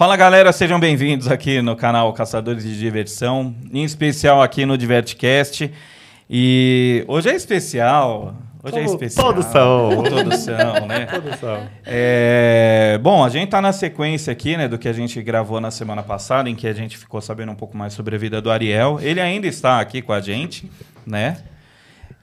[0.00, 5.70] Fala galera, sejam bem-vindos aqui no canal Caçadores de Diversão, em especial aqui no Divertcast.
[6.30, 8.34] E hoje é especial.
[8.64, 9.26] Hoje é Como especial.
[9.26, 10.02] todos são.
[10.04, 11.04] Todos são, né?
[11.04, 11.68] Produção.
[11.84, 15.70] É, bom, a gente tá na sequência aqui, né, do que a gente gravou na
[15.70, 18.50] semana passada, em que a gente ficou sabendo um pouco mais sobre a vida do
[18.50, 18.98] Ariel.
[19.02, 20.70] Ele ainda está aqui com a gente,
[21.06, 21.36] né?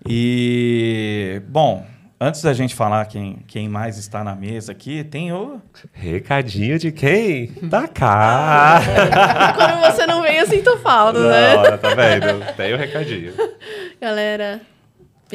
[0.04, 1.86] E, bom,
[2.20, 5.62] antes da gente falar quem, quem mais está na mesa aqui, tem o...
[5.94, 7.52] Recadinho de quem?
[7.63, 8.81] Da cá.
[9.55, 11.55] Quando você não vem, eu sinto falta, né?
[11.55, 12.55] Não, tá vendo?
[12.55, 13.34] Tem o recadinho.
[14.02, 14.61] Galera,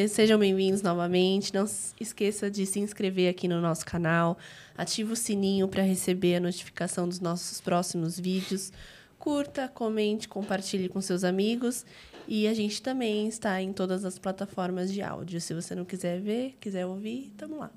[0.08, 1.54] sejam bem-vindos novamente.
[1.54, 1.66] Não
[2.00, 4.36] esqueça de se inscrever aqui no nosso canal.
[4.76, 8.72] Ative o sininho para receber a notificação dos nossos próximos vídeos.
[9.18, 11.86] Curta, comente, compartilhe com seus amigos.
[12.28, 15.40] E a gente também está em todas as plataformas de áudio.
[15.40, 17.70] Se você não quiser ver, quiser ouvir, tamo lá.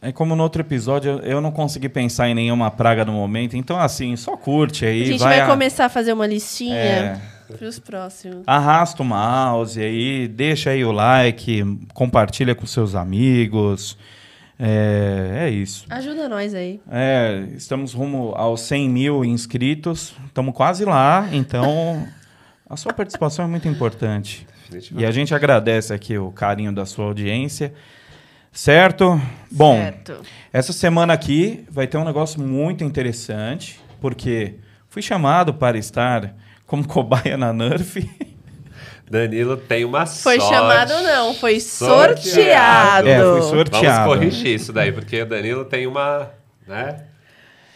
[0.00, 3.56] É como no outro episódio, eu- eu não consegui pensar em nenhuma praga no momento,
[3.56, 5.02] então assim, só curte aí.
[5.02, 7.20] a gente vai vai, a- começar a fazer uma listinha É.
[7.56, 8.42] para os próximos.
[8.46, 11.62] Arrasta o mouse aí, deixa aí o like,
[11.94, 13.96] compartilha com seus amigos.
[14.58, 15.86] É, é isso.
[15.88, 16.80] Ajuda nós aí.
[16.90, 22.06] É, estamos rumo aos 100 mil inscritos, estamos quase lá, então
[22.74, 24.46] a sua participação é muito importante.
[24.96, 27.72] E a gente agradece aqui o carinho da sua audiência.
[28.52, 29.20] Certo?
[29.50, 30.20] Bom, Certo.
[30.52, 34.54] essa semana aqui vai ter um negócio muito interessante, porque
[34.88, 36.34] fui chamado para estar
[36.66, 38.08] como cobaia na Nerf.
[39.10, 40.54] Danilo tem uma Foi sorte.
[40.54, 42.20] chamado, não, foi Sorteado.
[42.22, 43.08] sorteado.
[43.08, 43.86] É, foi sorteado.
[43.86, 46.30] Vamos corrigir isso daí, porque o Danilo tem uma.
[46.66, 46.96] Né?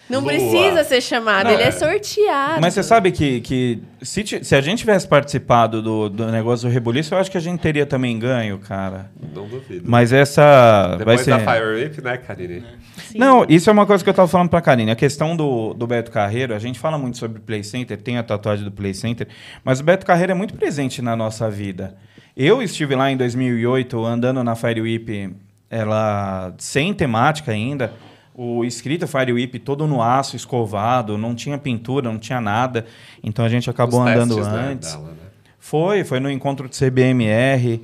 [0.09, 0.29] Não Lua.
[0.33, 1.67] precisa ser chamado, Não, ele é.
[1.67, 2.61] é sorteado.
[2.61, 6.69] Mas você sabe que, que se, ti- se a gente tivesse participado do, do negócio
[6.69, 9.11] do rebuliço, eu acho que a gente teria também ganho, cara.
[9.35, 9.83] Não duvido.
[9.87, 11.31] Mas essa vai Depois ser...
[11.31, 12.65] da Fire Whip, né, Karine?
[13.09, 13.19] Sim.
[13.19, 14.91] Não, isso é uma coisa que eu tava falando pra Karine.
[14.91, 18.23] A questão do, do Beto Carreiro, a gente fala muito sobre Play Center, tem a
[18.23, 19.27] tatuagem do Play Center,
[19.65, 21.95] mas o Beto Carreiro é muito presente na nossa vida.
[22.37, 25.35] Eu estive lá em 2008 andando na Fire Whip,
[25.71, 27.93] ela sem temática ainda,
[28.41, 32.87] o escrito Fire Whip todo no aço, escovado, não tinha pintura, não tinha nada.
[33.21, 34.93] Então a gente acabou Os andando testes, né, antes.
[34.93, 35.17] dela, né?
[35.59, 37.83] Foi, foi no encontro do CBMR.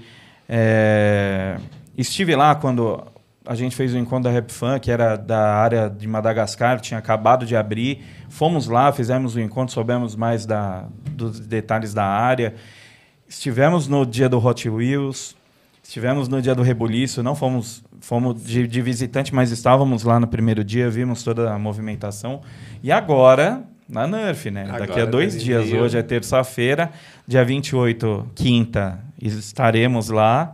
[0.49, 1.57] É,
[1.99, 3.03] estive lá quando
[3.45, 6.99] a gente fez o encontro da Rap Fan, que era da área de Madagascar, tinha
[6.99, 8.05] acabado de abrir.
[8.29, 12.55] Fomos lá, fizemos o encontro, soubemos mais da, dos detalhes da área.
[13.29, 15.35] Estivemos no dia do Hot Wheels,
[15.83, 20.27] estivemos no dia do Rebuliço, não fomos, fomos de, de visitante, mas estávamos lá no
[20.27, 22.41] primeiro dia, vimos toda a movimentação.
[22.83, 24.65] E agora, na Nerf, né?
[24.65, 26.91] Daqui a Agora, dois dias, hoje é terça-feira,
[27.27, 30.53] dia 28, quinta, estaremos lá.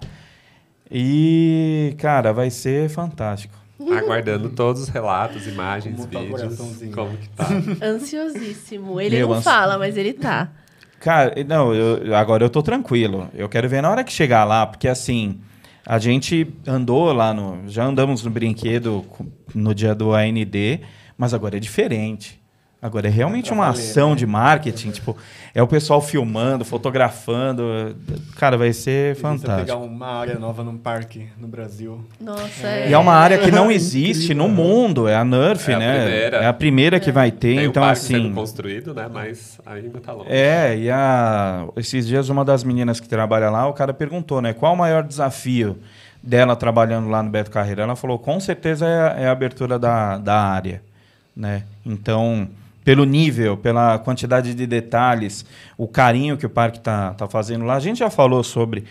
[0.90, 3.54] E, cara, vai ser fantástico.
[3.96, 6.40] Aguardando todos os relatos, imagens, Como tá o vídeos.
[6.42, 6.92] coraçãozinho?
[6.92, 7.46] Como que tá?
[7.86, 9.00] Ansiosíssimo.
[9.00, 10.50] Ele Meu, não ansi- fala, mas ele tá.
[10.98, 13.28] Cara, não, eu- agora eu tô tranquilo.
[13.34, 15.40] Eu quero ver na hora que chegar lá, porque assim,
[15.84, 17.68] a gente andou lá no.
[17.68, 19.04] Já andamos no brinquedo
[19.54, 20.80] no dia do AND,
[21.16, 22.39] mas agora é diferente.
[22.82, 24.16] Agora é realmente uma valer, ação né?
[24.16, 25.14] de marketing, tipo,
[25.54, 27.94] é o pessoal filmando, fotografando.
[28.36, 29.56] Cara, vai ser Você fantástico.
[29.56, 32.02] pegar uma área nova num parque no Brasil.
[32.18, 35.78] Nossa, E é uma área que não existe no mundo, é a Nerf, É a
[35.78, 36.00] né?
[36.00, 36.36] primeira.
[36.38, 38.14] É a primeira que vai ter, Tem então um parque assim.
[38.14, 39.08] sendo construído, né?
[39.12, 40.30] Mas ainda tá longe.
[40.32, 44.54] É, e a, esses dias uma das meninas que trabalha lá, o cara perguntou, né?
[44.54, 45.76] Qual o maior desafio
[46.22, 47.82] dela trabalhando lá no Beto Carreiro?
[47.82, 50.82] Ela falou, com certeza é a, é a abertura da, da área,
[51.36, 51.64] né?
[51.84, 52.48] Então,
[52.84, 55.44] pelo nível, pela quantidade de detalhes,
[55.76, 58.84] o carinho que o parque está tá fazendo lá, a gente já falou sobre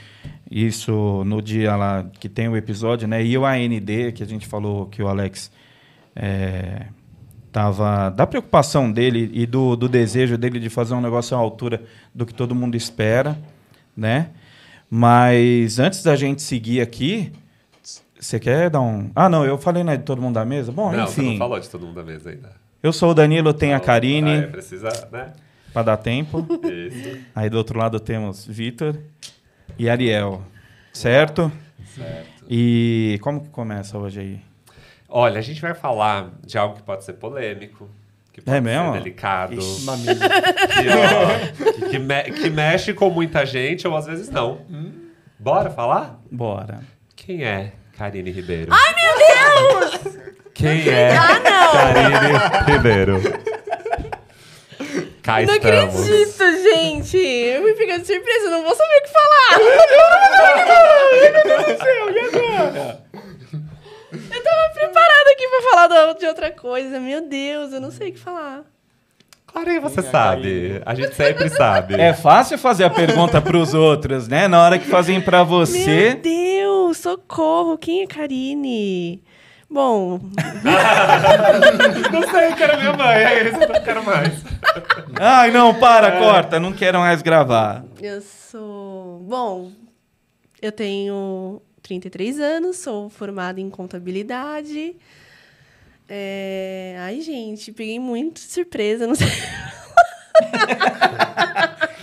[0.49, 3.23] isso no dia lá que tem o episódio, né?
[3.23, 5.51] E o AND, que a gente falou que o Alex
[6.15, 6.87] é,
[7.51, 11.83] tava da preocupação dele e do, do desejo dele de fazer um negócio à altura
[12.13, 13.37] do que todo mundo espera,
[13.95, 14.29] né?
[14.89, 17.31] Mas antes da gente seguir aqui,
[18.19, 19.11] você quer dar um?
[19.15, 20.71] Ah, não, eu falei né, de todo mundo da mesa.
[20.71, 21.37] Bom, não, você não enfim.
[21.37, 22.51] falou de todo mundo da mesa ainda.
[22.81, 25.33] Eu sou o Danilo, tem a Ah, é, Karine precisa, né?
[25.73, 26.45] para dar tempo.
[26.63, 27.19] Isso.
[27.35, 28.97] Aí do outro lado temos Vitor
[29.77, 30.41] e Ariel,
[30.93, 31.51] certo?
[31.95, 32.45] Certo.
[32.49, 34.41] E como que começa hoje aí?
[35.07, 37.89] Olha, a gente vai falar de algo que pode ser polêmico,
[38.31, 38.93] que pode É mesmo?
[38.93, 39.85] ser delicado, Ixi.
[39.85, 44.61] Que, ó, que, me- que mexe com muita gente ou às vezes não.
[45.37, 46.19] Bora falar?
[46.31, 46.79] Bora.
[47.15, 48.71] Quem é Karine Ribeiro?
[48.71, 50.17] Ai, meu Deus!
[50.59, 51.71] Quem é Ah, não!
[51.71, 53.21] Karine Ribeiro?
[55.21, 55.95] Cá Não estamos.
[56.01, 57.17] acredito, gente!
[57.17, 59.59] Eu me pegando de surpresa, eu não vou saber o que falar!
[64.11, 66.99] Eu tava preparada aqui pra falar do- de outra coisa.
[66.99, 68.63] Meu Deus, eu não sei o que falar.
[69.47, 70.41] Claro que você Minha sabe.
[70.43, 70.81] carinha.
[70.85, 71.95] A gente sempre sabe.
[71.99, 74.47] É fácil fazer a pergunta pros outros, né?
[74.47, 76.13] Na hora que fazem pra Meu você.
[76.15, 77.77] Deus, socorro.
[77.77, 79.23] Quem é Karine?
[79.69, 80.19] Bom,
[82.11, 83.17] Não sei, eu quero minha mãe.
[83.17, 84.43] É isso, eu não quero mais.
[85.19, 86.59] Ai, não, para, corta.
[86.59, 87.85] Não quero mais gravar.
[88.01, 89.19] eu sou.
[89.19, 89.71] Bom,
[90.59, 94.95] eu tenho 33 anos, sou formada em contabilidade.
[96.07, 96.95] É...
[97.01, 99.27] Ai, gente, peguei muito de surpresa, não sei.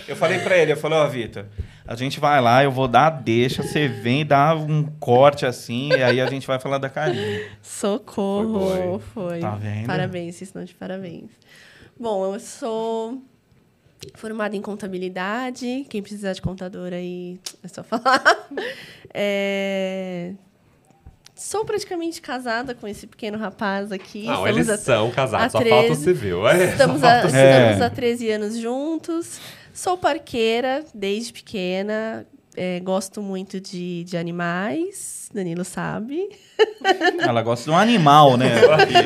[0.07, 1.45] Eu falei pra ele, eu falei, ó, Vitor,
[1.87, 5.89] a gente vai lá, eu vou dar a deixa, você vem dar um corte assim,
[5.93, 7.47] e aí a gente vai falar da carinha.
[7.61, 9.39] Socorro, Foi foi.
[9.39, 9.87] Tá vendo?
[9.87, 11.29] Parabéns, vocês estão de parabéns.
[11.99, 13.21] Bom, eu sou
[14.13, 15.85] formada em contabilidade.
[15.89, 18.21] Quem precisar de contador aí, é só falar.
[19.19, 20.33] É,
[21.33, 24.25] Sou praticamente casada com esse pequeno rapaz aqui.
[24.25, 26.03] Não, Estamos eles a- são casados, há só falta o 13.
[26.03, 26.47] civil.
[26.47, 27.25] É, Estamos, a, É.
[27.25, 29.39] estamos há 13 anos juntos.
[29.77, 32.25] Sou parqueira desde pequena.
[32.55, 35.29] É, gosto muito de, de animais.
[35.31, 36.27] Danilo sabe.
[37.21, 38.47] Ela gosta de um animal, né?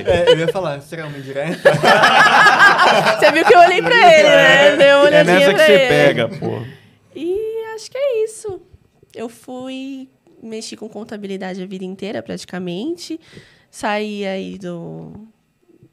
[0.06, 1.72] É, eu ia falar, será uma indireta?
[3.20, 4.76] Você viu que eu olhei pra ele, né?
[4.78, 5.88] Dei uma É nessa que pra você ele.
[5.90, 6.62] pega, pô.
[7.14, 8.62] E acho que é isso.
[9.14, 10.08] Eu fui
[10.42, 13.20] mexi com contabilidade a vida inteira, praticamente.
[13.70, 15.28] Saí aí do,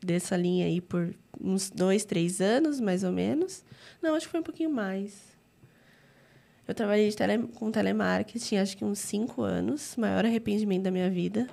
[0.00, 3.64] dessa linha aí por uns dois, três anos, mais ou menos.
[4.02, 5.12] Não, acho que foi um pouquinho mais.
[6.66, 9.94] Eu trabalhei de tele, com telemarketing, acho que uns cinco anos.
[9.96, 11.46] Maior arrependimento da minha vida.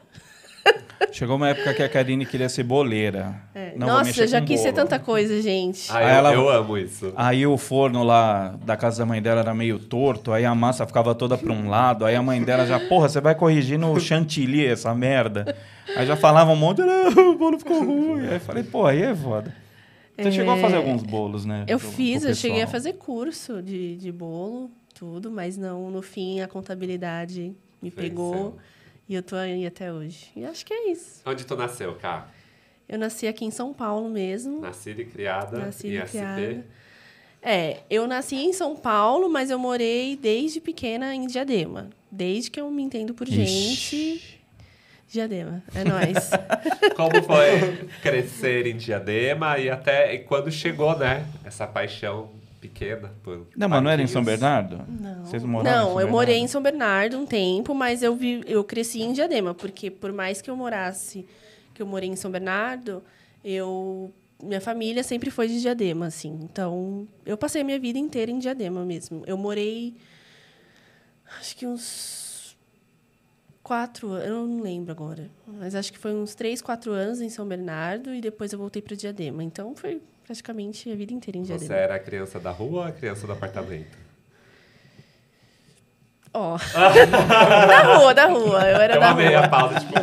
[1.11, 3.35] Chegou uma época que a Karine queria ser boleira.
[3.77, 4.83] Não, vou Nossa, eu já quis ser bolo.
[4.83, 5.89] tanta coisa, gente.
[5.91, 7.13] Ah, Aí eu, ela- eu amo isso.
[7.15, 10.85] Aí o forno lá da casa da mãe dela era meio torto, aí a massa
[10.87, 13.97] ficava toda pra um lado, aí a mãe dela já, porra, você vai corrigir no
[13.99, 15.55] chantilly essa merda.
[15.95, 18.27] Aí já falava um monte, "Não, o bolo ficou ruim.
[18.27, 19.53] Aí eu falei, pô, aí é foda.
[20.17, 21.65] Você chegou a fazer alguns bolos, né?
[21.67, 25.91] Eu pro- fiz, pro eu cheguei a fazer curso de, de bolo, tudo, mas não,
[25.91, 27.95] no fim a contabilidade me Venceu.
[28.09, 28.57] pegou
[29.09, 30.27] e eu tô aí até hoje.
[30.35, 31.21] E acho que é isso.
[31.25, 32.29] Onde tu nasceu, Cá?
[32.87, 34.61] Eu nasci aqui em São Paulo mesmo.
[34.61, 36.65] Nascida e criada Nascida em e criada.
[37.41, 41.89] É, eu nasci em São Paulo, mas eu morei desde pequena em Diadema.
[42.11, 44.34] Desde que eu me entendo por gente.
[45.07, 46.29] Diadema, é nóis.
[46.95, 51.25] Como foi crescer em Diadema e até e quando chegou, né?
[51.43, 52.29] Essa paixão
[52.59, 54.23] pequena por Não, mas não era em São.
[54.23, 54.81] Bernardo?
[54.87, 55.23] Não.
[55.25, 56.43] Vocês moraram em Não, São eu morei Bernardo?
[56.43, 60.41] em São Bernardo um tempo, mas eu, vi, eu cresci em Diadema, porque por mais
[60.41, 61.25] que eu morasse,
[61.73, 63.03] que eu morei em São Bernardo,
[63.43, 64.11] eu
[64.43, 66.39] minha família sempre foi de Diadema, assim.
[66.43, 69.23] Então, eu passei a minha vida inteira em Diadema mesmo.
[69.25, 69.95] Eu morei
[71.39, 72.24] acho que uns
[73.65, 77.29] quatro, anos, eu não lembro agora, mas acho que foi uns três, quatro anos em
[77.29, 79.43] São Bernardo e depois eu voltei para Diadema.
[79.43, 81.73] Então, foi praticamente a vida inteira em Você Diadema.
[81.79, 83.97] era a criança da rua ou a criança do apartamento?
[86.31, 86.59] Ó.
[87.67, 88.69] da rua, da rua.
[88.69, 89.39] Eu era Eu da amei rua.
[89.39, 89.93] a pausa, tipo...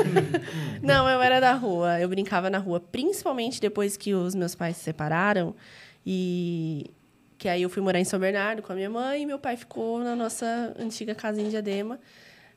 [0.84, 1.98] Não, eu era da rua.
[1.98, 5.54] Eu brincava na rua, principalmente depois que os meus pais se separaram.
[6.04, 6.90] E
[7.38, 9.56] que aí eu fui morar em São Bernardo com a minha mãe e meu pai
[9.56, 11.98] ficou na nossa antiga casa em Diadema.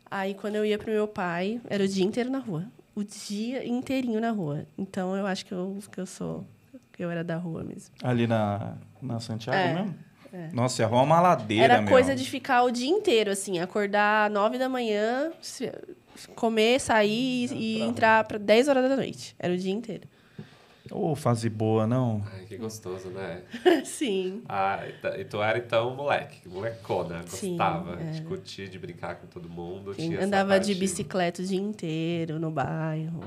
[0.10, 2.66] Aí quando eu ia pro meu pai, era o dia inteiro na rua.
[2.96, 4.66] O dia inteirinho na rua.
[4.78, 6.46] Então eu acho que eu, que eu sou.
[6.94, 7.94] que eu era da rua mesmo.
[8.02, 9.96] Ali na, na Santiago É, mesmo?
[10.54, 14.30] Nossa, a rua é uma ladeira, Era coisa de ficar o dia inteiro, assim, acordar
[14.30, 15.32] nove da manhã,
[16.36, 19.36] comer, sair e entrar para 10 horas da noite.
[19.40, 20.08] Era o dia inteiro.
[20.92, 22.24] Ô, fase boa, não?
[22.32, 23.42] Ai, que gostoso, né?
[23.84, 24.44] Sim.
[24.48, 28.12] Ah, e tu- e tu era então moleque, molecona, Sim, gostava é.
[28.12, 29.94] de curtir, de brincar com todo mundo.
[29.96, 33.20] Sim, tinha Andava de bicicleta o dia inteiro no bairro.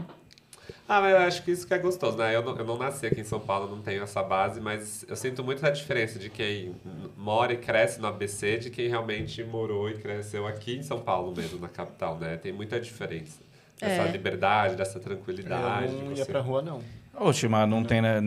[0.88, 2.34] Ah, mas eu acho que isso que é gostoso, né?
[2.34, 5.16] Eu não, eu não nasci aqui em São Paulo, não tenho essa base, mas eu
[5.16, 6.74] sinto muito a diferença de quem
[7.16, 11.34] mora e cresce no ABC de quem realmente morou e cresceu aqui em São Paulo
[11.36, 12.36] mesmo, na capital, né?
[12.38, 13.40] Tem muita diferença.
[13.78, 14.10] Dessa É.
[14.10, 15.92] liberdade, dessa tranquilidade.
[15.92, 16.80] Eu não de ia você- pra rua, não.
[17.16, 18.20] Oxe, mas não tem, né?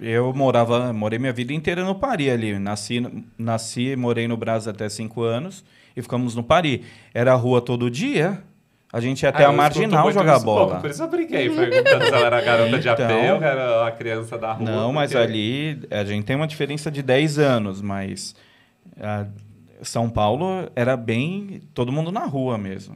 [0.00, 2.58] Eu morava, morei minha vida inteira no Pari ali.
[2.58, 5.64] Nasci, nasci, morei no Brasil até cinco anos
[5.96, 6.84] e ficamos no Pari.
[7.14, 8.42] Era rua todo dia.
[8.92, 10.80] A gente ia até Ah, a marginal jogar pouco, bola.
[10.80, 14.38] Por isso eu brinquei, perguntando se ela era garota de Então- ou era a criança
[14.38, 14.70] da rua.
[14.70, 18.36] Não, mas porque- ali a gente tem uma diferença de 10 anos, mas
[19.00, 19.26] ah,
[19.82, 22.94] São Paulo era bem todo mundo na rua mesmo.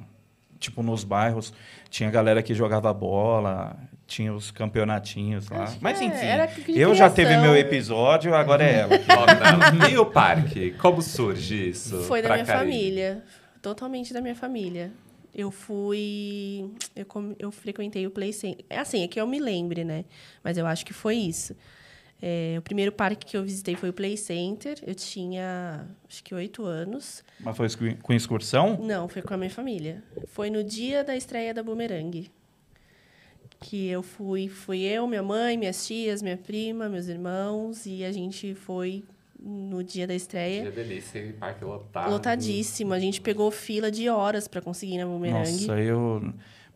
[0.59, 1.53] Tipo, nos bairros,
[1.89, 5.73] tinha galera que jogava bola, tinha os campeonatinhos lá.
[5.81, 8.91] Mas é, enfim, eu já teve meu episódio, agora é ela.
[9.91, 10.73] E o parque?
[10.73, 12.03] Como surge isso?
[12.03, 12.73] Foi da minha Karine?
[12.73, 13.25] família.
[13.63, 14.91] Totalmente da minha família.
[15.35, 16.69] eu fui.
[16.97, 17.07] Eu,
[17.39, 18.65] eu frequentei o Play Center.
[18.69, 20.05] É assim, é que eu me lembre, né?
[20.43, 21.55] Mas eu acho que foi isso.
[22.21, 24.77] É, o primeiro parque que eu visitei foi o Play Center.
[24.85, 27.23] Eu tinha, acho que oito anos.
[27.41, 27.69] Mas foi
[28.03, 28.77] com- excursão?
[28.83, 30.03] Não, foi com a minha família.
[30.27, 32.29] Foi no dia da estreia da Boomerang.
[33.61, 38.13] Que eu fui, fui eu, minha mãe, minhas tias, minha prima, meus irmãos, e a
[38.13, 39.05] gente foi
[39.41, 40.65] no dia da estreia.
[40.65, 41.35] Que delícia?
[41.39, 42.11] Parque lotado.
[42.11, 42.93] Lotadíssimo.
[42.93, 45.51] A gente pegou fila de horas para conseguir na Boomerang.
[45.51, 46.33] Nossa, eu.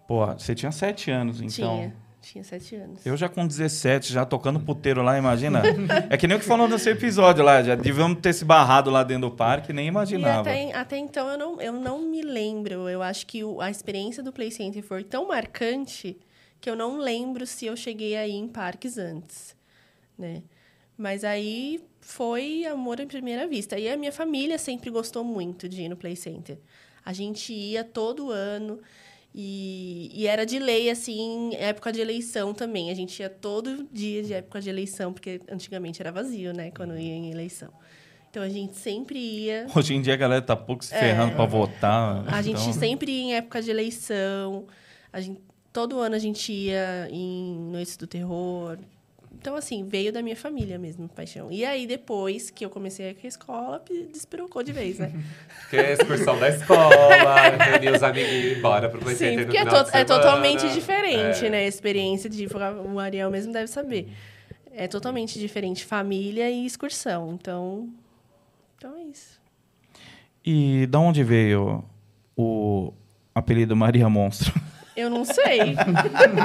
[0.07, 1.51] Pô, você tinha sete anos, então.
[1.77, 1.95] Tinha.
[2.23, 3.05] Tinha sete anos.
[3.05, 5.61] Eu já com 17, já tocando puteiro lá, imagina.
[6.09, 9.03] é que nem o que falou nesse episódio lá, já devíamos ter se barrado lá
[9.03, 10.41] dentro do parque, nem E imaginava.
[10.49, 12.89] até, até então eu não, eu não me lembro.
[12.89, 16.17] Eu acho que o- a experiência do Play Center foi tão marcante
[16.61, 19.57] que eu não lembro se eu cheguei aí em parques antes,
[20.17, 20.43] né?
[20.97, 23.77] Mas aí foi amor à primeira vista.
[23.79, 26.57] E a minha família sempre gostou muito de ir no Play Center.
[27.05, 28.79] A gente ia todo ano
[29.35, 32.91] e, e era de lei, assim, época de eleição também.
[32.91, 36.71] A gente ia todo dia de época de eleição, porque antigamente era vazio, né?
[36.71, 37.71] Quando ia em eleição.
[38.31, 39.67] Então a gente sempre ia.
[39.75, 42.27] Hoje em dia a galera tá pouco se ferrando pra votar.
[42.27, 42.35] É.
[42.35, 44.67] A gente então- sempre ia em época de eleição.
[45.13, 45.41] A gente,
[45.73, 48.79] todo ano a gente ia em Noites do Terror.
[49.39, 51.51] Então, assim, veio da minha família mesmo, paixão.
[51.51, 55.13] E aí, depois que eu comecei a ir com a escola, despirocou de vez, né?
[55.71, 59.37] Que é a excursão da escola, reunir os amiguinhos e ir embora pro Play Sim,
[59.43, 61.51] porque é, to- de é totalmente diferente, É.
[61.51, 61.59] né?
[61.61, 62.47] A experiência de...
[62.93, 64.09] O Ariel mesmo deve saber.
[64.75, 67.33] É totalmente diferente família e excursão.
[67.33, 67.89] Então,
[68.77, 69.41] então é isso.
[70.45, 71.85] E da onde veio
[72.37, 72.93] o
[73.35, 74.53] apelido Maria Monstro?
[74.97, 75.75] Eu não sei.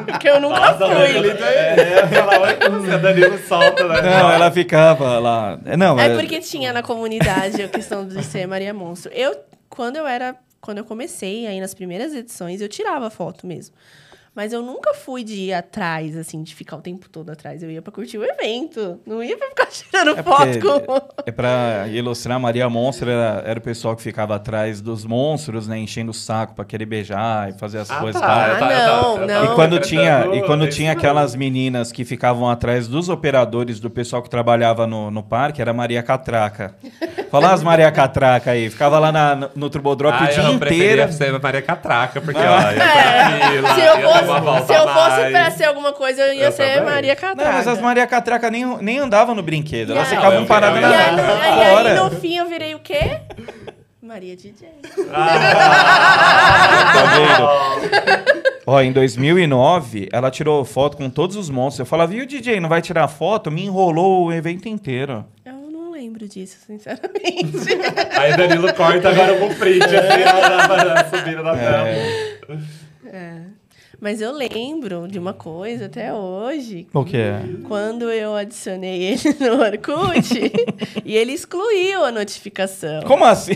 [0.06, 1.38] porque eu nunca Nossa, mas ele fui.
[1.38, 4.02] tá- é, falar, "Oi, música, Danilo solta, né?
[4.02, 5.60] Não, ela ficava lá.
[5.78, 9.12] Não, É porque tinha na comunidade a questão de ser Maria Monstro.
[9.14, 9.36] Eu,
[9.70, 13.76] quando eu era, quando eu comecei aí nas primeiras edições, eu tirava foto mesmo.
[14.38, 17.64] Mas eu nunca fui de ir atrás, assim, de ficar o tempo todo atrás.
[17.64, 19.00] Eu ia pra curtir o evento.
[19.04, 21.22] Não ia pra ficar tirando É foto com.
[21.26, 25.80] É pra ilustrar, Maria Monstro era, era o pessoal que ficava atrás dos monstros, né?
[25.80, 28.22] Enchendo o saco pra querer beijar e fazer as Ah, coisas.
[28.22, 28.28] tá.
[28.28, 29.46] Ah, eu não, tava- eu não.
[29.52, 34.22] E quando tinha, e quando tinha aquelas meninas que ficavam atrás dos operadores do pessoal
[34.22, 36.76] que trabalhava no, no parque, era Maria Catraca.
[37.30, 38.70] Fala as Maria Catraca aí.
[38.70, 41.12] Ficava lá na- no, Trubodrop Ah, o dia eu inteiro.
[41.14, 42.56] ser a Maria Catraca, porque Ah.
[42.56, 46.34] ó, ia pra fila, Se eu fosse, se eu fosse pra ser alguma coisa, eu
[46.34, 46.94] ia Eu ser também.
[46.94, 47.52] Maria Não, Catraca.
[47.52, 49.92] mas as Maria Catraca nem, nem andavam no brinquedo.
[49.92, 52.46] Elas E ficavam Eu- paradas eu- E na eu- no- e aí, no fim, eu
[52.48, 53.20] virei o quê?
[54.02, 54.70] Maria DJ.
[56.94, 57.48] Tá vendo?
[58.66, 61.80] Ó, em 2009, ela tirou foto com todos os monstros.
[61.80, 63.50] Eu falava, viu, DJ, não vai tirar foto?
[63.52, 65.24] Me enrolou o evento inteiro.
[65.98, 67.58] Eu não lembro disso, sinceramente.
[68.20, 71.88] Aí Danilo corta agora um print, assim, na- subindo na tela.
[73.12, 73.42] É.
[74.00, 77.42] Mas eu lembro de uma coisa até hoje, O que é?
[77.68, 80.30] quando eu adicionei ele no Orkut
[81.04, 83.02] e ele excluiu a notificação.
[83.02, 83.54] Como assim?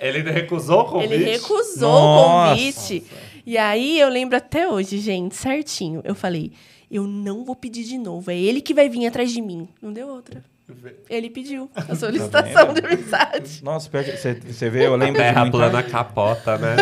[0.00, 1.12] Ele recusou o convite?
[1.14, 2.52] Ele recusou Nossa.
[2.52, 3.04] o convite.
[3.46, 6.00] E aí eu lembro até hoje, gente, certinho.
[6.02, 6.50] Eu falei,
[6.90, 8.28] eu não vou pedir de novo.
[8.28, 9.68] É ele que vai vir atrás de mim.
[9.80, 10.42] Não deu outra.
[11.08, 13.62] Ele pediu a solicitação de amizade.
[13.62, 15.56] Nossa, pior que você, você vê, eu lembro de Terra muita...
[15.56, 16.76] plana capota, né?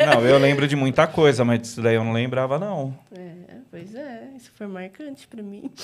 [0.00, 2.98] É, não, eu lembro de muita coisa, mas isso daí eu não lembrava, não.
[3.16, 5.70] É, pois é, isso foi marcante pra mim.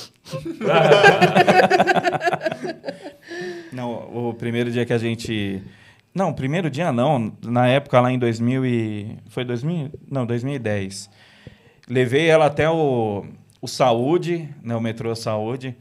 [3.72, 5.62] Não, o primeiro dia que a gente...
[6.14, 7.32] Não, primeiro dia não.
[7.42, 9.18] Na época lá em 2000 e...
[9.28, 9.90] Foi 2000?
[10.10, 11.08] Não, 2010.
[11.88, 13.24] Levei ela até o,
[13.62, 15.74] o Saúde, né, o metrô Saúde.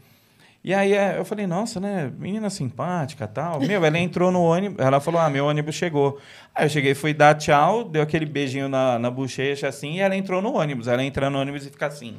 [0.64, 3.60] E aí é, eu falei, nossa, né, menina simpática tal.
[3.60, 6.20] Meu, ela entrou no ônibus, ela falou, ah, meu ônibus chegou.
[6.54, 10.16] Aí eu cheguei, fui dar tchau, deu aquele beijinho na, na bochecha assim, e ela
[10.16, 10.88] entrou no ônibus.
[10.88, 12.18] Ela entra no ônibus e fica assim.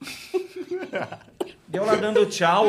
[1.68, 2.66] Deu lá dando tchau.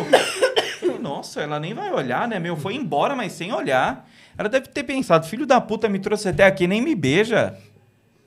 [0.80, 2.56] Falei, nossa, ela nem vai olhar, né, meu?
[2.58, 4.08] Foi embora, mas sem olhar.
[4.38, 7.58] Ela deve ter pensado, filho da puta, me trouxe até aqui, nem me beija.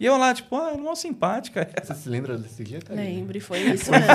[0.02, 1.70] E eu lá, tipo, ah, não simpática.
[1.80, 3.00] Você se lembra desse dia, cara?
[3.00, 4.06] Lembro, e foi isso mesmo.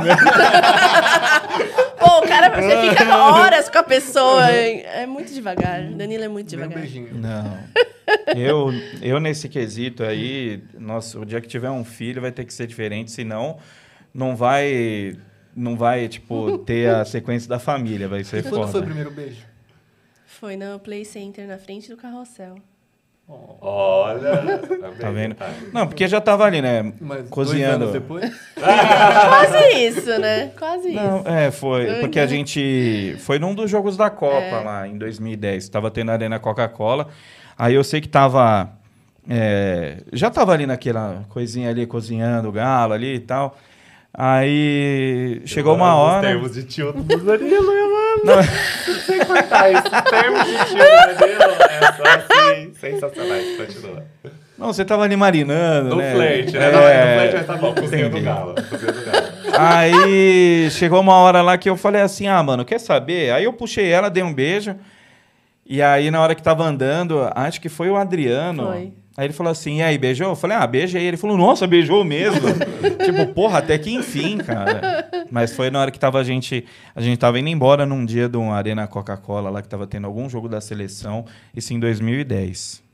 [1.98, 4.46] Pô, o cara, você fica horas com a pessoa.
[4.52, 5.82] É muito devagar.
[5.94, 6.84] Danilo é muito Dei um devagar.
[6.84, 7.18] beijinho.
[7.18, 7.58] Não.
[8.38, 12.54] Eu, eu, nesse quesito aí, nossa, o dia que tiver um filho vai ter que
[12.54, 13.58] ser diferente, senão
[14.14, 15.18] não vai,
[15.54, 19.12] não vai, tipo, ter a sequência da família, vai ser E quando foi o primeiro
[19.12, 19.42] beijo?
[20.26, 22.56] Foi no Play Center, na frente do carrossel.
[23.30, 24.60] Olha.
[25.00, 25.36] Tá vendo?
[25.74, 27.86] Não, porque já tava ali, né, Mas cozinhando.
[27.86, 28.32] dois anos depois?
[28.56, 30.52] Quase isso, né?
[30.58, 31.28] Quase Não, isso.
[31.28, 31.86] é, foi.
[32.00, 33.16] Porque a gente.
[33.20, 34.64] Foi num dos jogos da Copa É.
[34.64, 35.70] lá, em 2010.
[35.70, 37.08] Tava tendo a Arena Coca-Cola.
[37.58, 38.70] Aí eu sei que tava
[39.30, 43.58] é, já tava ali naquela coisinha ali, cozinhando o galo ali e tal.
[44.14, 46.28] Aí chegou uma Os hora.
[46.28, 48.44] termos de tio do Danilo, eu amo.
[49.06, 49.84] Sem cortar isso.
[49.84, 52.37] Os termos de tio do Danilo é só assim,
[52.80, 53.58] sensacionais.
[53.58, 54.04] Continua.
[54.58, 56.14] Não, você tava ali marinando, No né?
[56.16, 56.70] flerte, né?
[56.70, 57.74] É, Não, é no flerte, mas tá bom.
[57.76, 58.26] Cozinha do entendi.
[58.26, 58.56] galo.
[58.70, 59.28] Cozinha do galo.
[59.58, 63.32] Aí chegou uma hora lá que eu falei assim: ah, mano, quer saber?
[63.32, 64.76] Aí eu puxei ela, dei um beijo.
[65.66, 68.68] E aí, na hora que tava andando, acho que foi o Adriano.
[68.68, 68.94] Foi.
[69.18, 70.30] Aí ele falou assim: e aí, beijou?
[70.30, 71.04] Eu falei: ah, beijei.
[71.04, 72.40] Ele falou: nossa, beijou mesmo.
[73.04, 75.10] tipo, porra, até que enfim, cara.
[75.32, 76.64] Mas foi na hora que tava a gente.
[76.96, 80.06] A gente tava indo embora num dia de um Arena Coca-Cola lá que tava tendo
[80.06, 81.26] algum jogo da seleção.
[81.56, 82.87] Isso em 2010.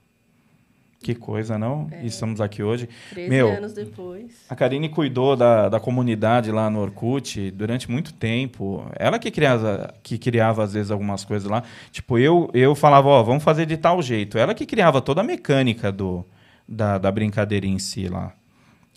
[1.03, 1.89] Que coisa, não?
[2.01, 2.87] E estamos aqui hoje.
[3.11, 4.31] 13 Meu, anos depois.
[4.49, 8.89] a Karine cuidou da, da comunidade lá no Orkut durante muito tempo.
[8.97, 11.61] Ela que criava, que criava, às vezes, algumas coisas lá.
[11.91, 14.37] Tipo, eu, eu falava, ó, vamos fazer de tal jeito.
[14.37, 16.25] Ela que criava toda a mecânica do,
[16.67, 18.31] da, da brincadeira em si lá.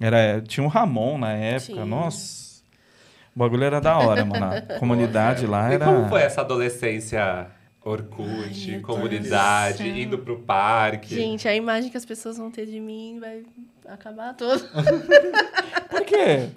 [0.01, 1.85] Era, tinha um Ramon na época, Tinha.
[1.85, 2.47] nossa.
[3.35, 4.47] O bagulho era da hora, mano.
[4.47, 5.85] A comunidade lá E era...
[5.85, 7.49] como foi essa adolescência
[7.89, 11.15] Orkut, Ai, comunidade, Deus indo pro parque?
[11.15, 13.45] Gente, a imagem que as pessoas vão ter de mim vai
[13.87, 14.59] acabar toda.
[15.89, 16.49] Por quê?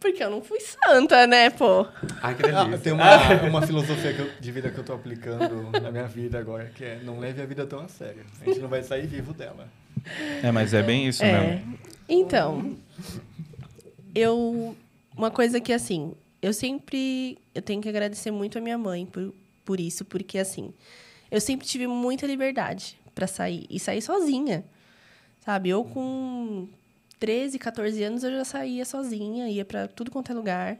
[0.00, 1.86] Porque eu não fui santa, né, pô?
[2.22, 2.74] Ai, que delícia.
[2.74, 6.06] Ah, tem uma, uma filosofia que eu- de vida que eu tô aplicando na minha
[6.06, 8.24] vida agora, que é não leve a vida tão a sério.
[8.40, 9.68] A gente não vai sair vivo dela.
[10.42, 11.40] É, mas é bem isso É.
[11.40, 11.78] mesmo.
[12.08, 12.76] Então,
[14.14, 14.76] eu.
[15.16, 16.12] Uma coisa que, assim,
[16.42, 17.38] eu sempre.
[17.54, 19.32] Eu tenho que agradecer muito a minha mãe por,
[19.64, 20.72] por isso, porque, assim,
[21.30, 24.64] eu sempre tive muita liberdade para sair e sair sozinha.
[25.44, 25.68] Sabe?
[25.68, 26.68] Eu com
[27.18, 30.78] 13, 14 anos eu já saía sozinha, ia para tudo quanto é lugar.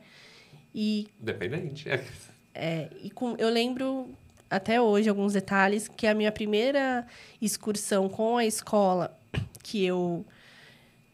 [0.75, 1.89] E Independente.
[2.55, 4.09] é, e com, eu lembro
[4.51, 7.07] até hoje alguns detalhes que a minha primeira
[7.41, 9.17] excursão com a escola
[9.63, 10.25] que eu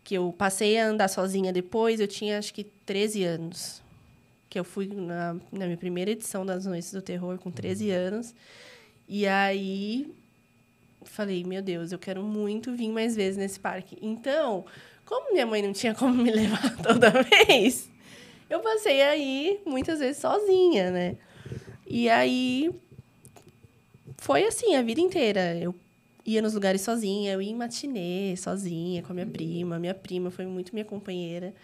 [0.02, 3.82] que eu passei a andar sozinha depois, eu tinha acho que 13 anos.
[4.50, 8.34] Que eu fui na, na minha primeira edição das Noites do Terror com 13 anos.
[9.08, 10.12] E aí
[11.02, 13.96] falei, meu Deus, eu quero muito vir mais vezes nesse parque.
[14.02, 14.64] Então,
[15.04, 17.90] como minha mãe não tinha como me levar toda vez,
[18.48, 21.16] eu passei aí muitas vezes sozinha, né?
[21.86, 22.70] E aí
[24.18, 25.56] foi assim a vida inteira.
[25.56, 25.74] Eu
[26.24, 29.78] ia nos lugares sozinha, eu ia em matinê sozinha com a minha prima.
[29.78, 31.54] Minha prima foi muito minha companheira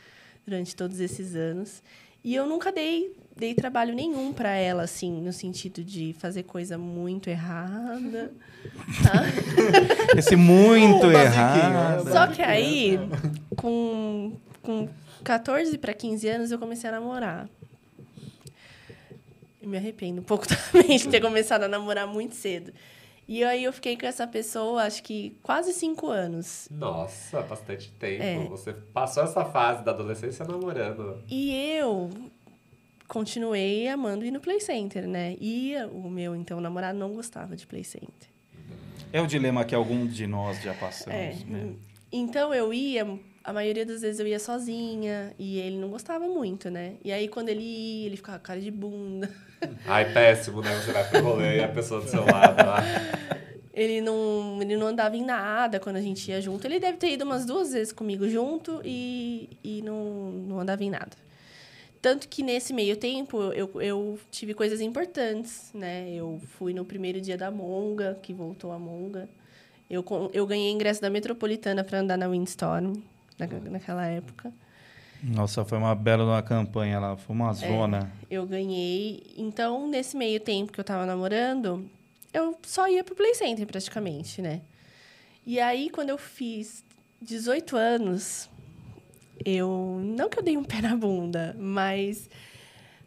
[0.44, 1.82] durante todos esses anos.
[2.24, 6.76] E eu nunca dei, dei trabalho nenhum para ela, assim, no sentido de fazer coisa
[6.76, 8.32] muito errada.
[9.02, 9.22] tá?
[10.16, 12.10] Esse muito errado.
[12.10, 12.98] Só que aí,
[13.56, 14.88] com, com
[15.22, 17.48] 14 para 15 anos, eu comecei a namorar.
[19.62, 22.72] Eu me arrependo um pouco também de ter começado a namorar muito cedo.
[23.28, 26.68] E aí eu fiquei com essa pessoa, acho que quase cinco anos.
[26.70, 28.22] Nossa, bastante tempo.
[28.22, 28.38] É.
[28.48, 31.20] Você passou essa fase da adolescência namorando.
[31.28, 32.08] E eu
[33.08, 35.36] continuei amando ir no Play Center, né?
[35.40, 38.28] E o meu, então, namorado não gostava de Play Center.
[39.12, 41.34] É o dilema que algum de nós já passamos, É.
[41.48, 41.72] né?
[42.12, 43.04] Então eu ia,
[43.46, 46.94] a maioria das vezes eu ia sozinha e ele não gostava muito, né?
[47.04, 49.30] E aí quando ele ia, ele ficava com cara de bunda.
[49.86, 50.74] Ai, péssimo, né?
[50.80, 52.78] Você vai pro rolê e a pessoa do seu lado lá.
[53.72, 56.66] Ele não, ele não andava em nada quando a gente ia junto.
[56.66, 60.88] Ele deve ter ido umas duas vezes comigo junto e, e não, não andava em
[60.88, 61.14] nada.
[62.00, 66.10] Tanto que nesse meio tempo eu, eu tive coisas importantes, né?
[66.10, 69.28] Eu fui no primeiro dia da Monga, que voltou a Monga.
[69.90, 72.94] Eu, eu ganhei ingresso da Metropolitana para andar na Windstorm
[73.38, 74.52] na, naquela época.
[75.22, 77.38] Nossa, foi uma bela uma campanha lá, foi É.
[77.38, 78.12] uma zona.
[78.30, 79.22] Eu ganhei.
[79.36, 81.88] Então, nesse meio tempo que eu tava namorando,
[82.32, 84.60] eu só ia pro Play Center praticamente, né?
[85.46, 86.84] E aí, quando eu fiz
[87.22, 88.48] 18 anos,
[89.44, 90.00] eu.
[90.02, 92.28] Não que eu dei um pé na bunda, mas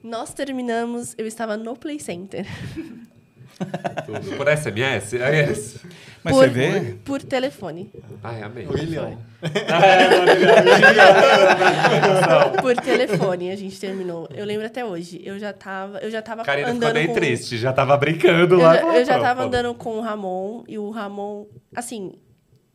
[0.03, 1.13] nós terminamos.
[1.17, 2.45] Eu estava no Play Center.
[4.37, 5.13] Por SMS?
[5.13, 5.85] É isso.
[6.23, 6.95] Mas por, você vê?
[7.05, 7.91] Por telefone.
[8.23, 8.67] Ai, amei.
[8.67, 9.17] Orelhão.
[12.61, 14.27] Por telefone a gente terminou.
[14.33, 15.21] Eu lembro até hoje.
[15.23, 15.99] Eu já tava.
[15.99, 17.13] Eu já tava Karina ficou andando nem com...
[17.13, 18.75] triste, já tava brincando Eu lá.
[18.75, 22.13] já, eu já tava andando com o Ramon e o Ramon, assim,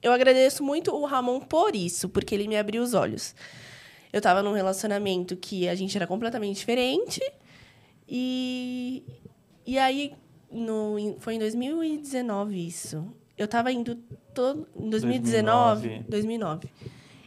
[0.03, 3.35] eu agradeço muito o Ramon por isso, porque ele me abriu os olhos.
[4.13, 7.21] Eu tava num relacionamento que a gente era completamente diferente
[8.09, 9.03] e
[9.67, 10.13] e aí
[10.51, 13.07] no, em- foi em 2019 isso.
[13.37, 13.97] Eu tava indo
[14.35, 16.05] todo em 2019, 2009.
[16.11, 16.69] 2009.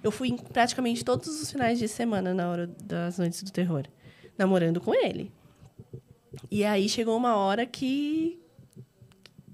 [0.03, 3.83] Eu fui em praticamente todos os finais de semana na hora das noites do terror,
[4.37, 5.31] namorando com ele.
[6.51, 8.39] E aí chegou uma hora que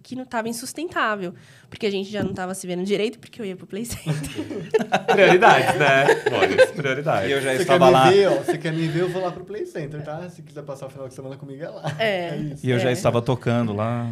[0.06, 1.34] que não estava insustentável.
[1.70, 4.12] Porque a gente já não estava se vendo direito, porque eu ia pro Play Center.
[5.08, 6.06] Prioridades, né?
[6.30, 7.30] Boris, prioridades.
[7.30, 8.10] E eu já Você quer estava me lá.
[8.12, 8.36] ver, ó?
[8.44, 10.30] Você quer me ver, eu vou lá pro Play Center, tá?
[10.30, 11.84] Se quiser passar o final de semana comigo, é lá.
[11.98, 12.36] É.
[12.36, 12.66] isso.
[12.66, 12.92] E eu já É.
[12.92, 14.12] estava tocando lá.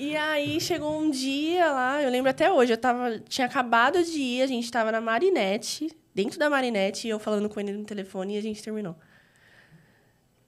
[0.00, 4.18] E aí chegou um dia lá, eu lembro até hoje, eu tava, tinha acabado de
[4.18, 7.84] ir, a gente tava na Marinette, dentro da Marinette, e eu falando com ele no
[7.84, 8.96] telefone e a gente terminou.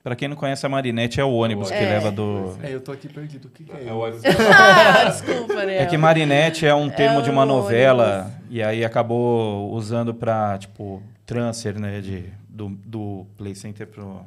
[0.02, 1.80] Pra quem não conhece, a Marinette é o ônibus que É.
[1.80, 2.56] leva do.
[2.62, 3.48] É, eu tô aqui perdido.
[3.48, 3.88] O que, que é?
[3.88, 4.22] É o ônibus.
[4.24, 5.82] ah, desculpa, né?
[5.82, 10.56] É que Marinette é um termo de uma um novela e aí acabou usando pra,
[10.58, 14.24] tipo, transfer, né, de, do, do Play Center pro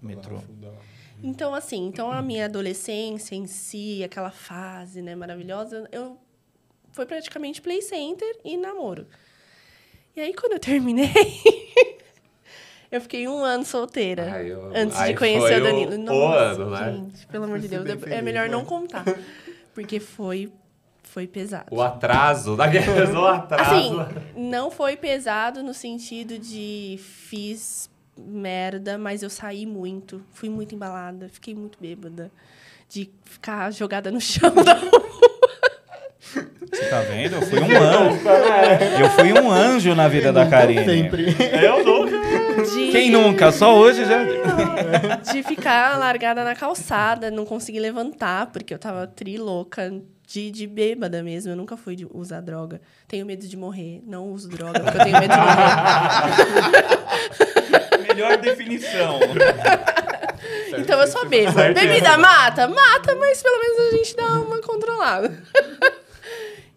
[0.00, 0.38] metrô.
[1.22, 6.16] Então, assim, então a minha adolescência em si, aquela fase, né, maravilhosa, eu
[6.92, 9.06] foi praticamente play center e namoro.
[10.16, 11.10] E aí, quando eu terminei,
[12.90, 14.32] eu fiquei um ano solteira.
[14.32, 15.94] Ai, eu- antes aí de conhecer o Danilo.
[15.94, 16.92] o Nossa, ano, né?
[16.92, 18.66] Gente, pelo amor de Deus, bem é feliz, melhor não né?
[18.66, 19.04] contar.
[19.74, 20.50] Porque foi,
[21.02, 21.66] foi pesado.
[21.70, 23.70] O atraso da guerra, o atraso.
[23.74, 23.96] Assim,
[24.34, 27.89] não foi pesado no sentido de fiz
[28.26, 32.30] merda, mas eu saí muito, fui muito embalada, fiquei muito bêbada.
[32.88, 35.10] De ficar jogada no chão da rua.
[36.72, 37.36] Você tá vendo?
[37.36, 38.20] Eu fui um anjo.
[39.00, 40.84] Eu fui um anjo na vida da Karine.
[40.84, 41.36] Sempre.
[41.62, 42.20] Eu nunca.
[42.62, 43.50] De, Quem nunca?
[43.50, 44.22] Só hoje já.
[45.32, 49.92] de ficar largada na calçada, não conseguir levantar, porque eu tava trilouca.
[50.26, 52.80] De, de bêbada mesmo, eu nunca fui de usar droga.
[53.08, 55.64] Tenho medo de morrer, não uso droga, porque eu tenho medo de morrer.
[58.20, 59.18] Melhor definição.
[60.78, 61.74] Então eu sou bêbada.
[61.74, 62.66] Bebida mata?
[62.66, 65.42] Mata, mas pelo menos a gente dá uma controlada.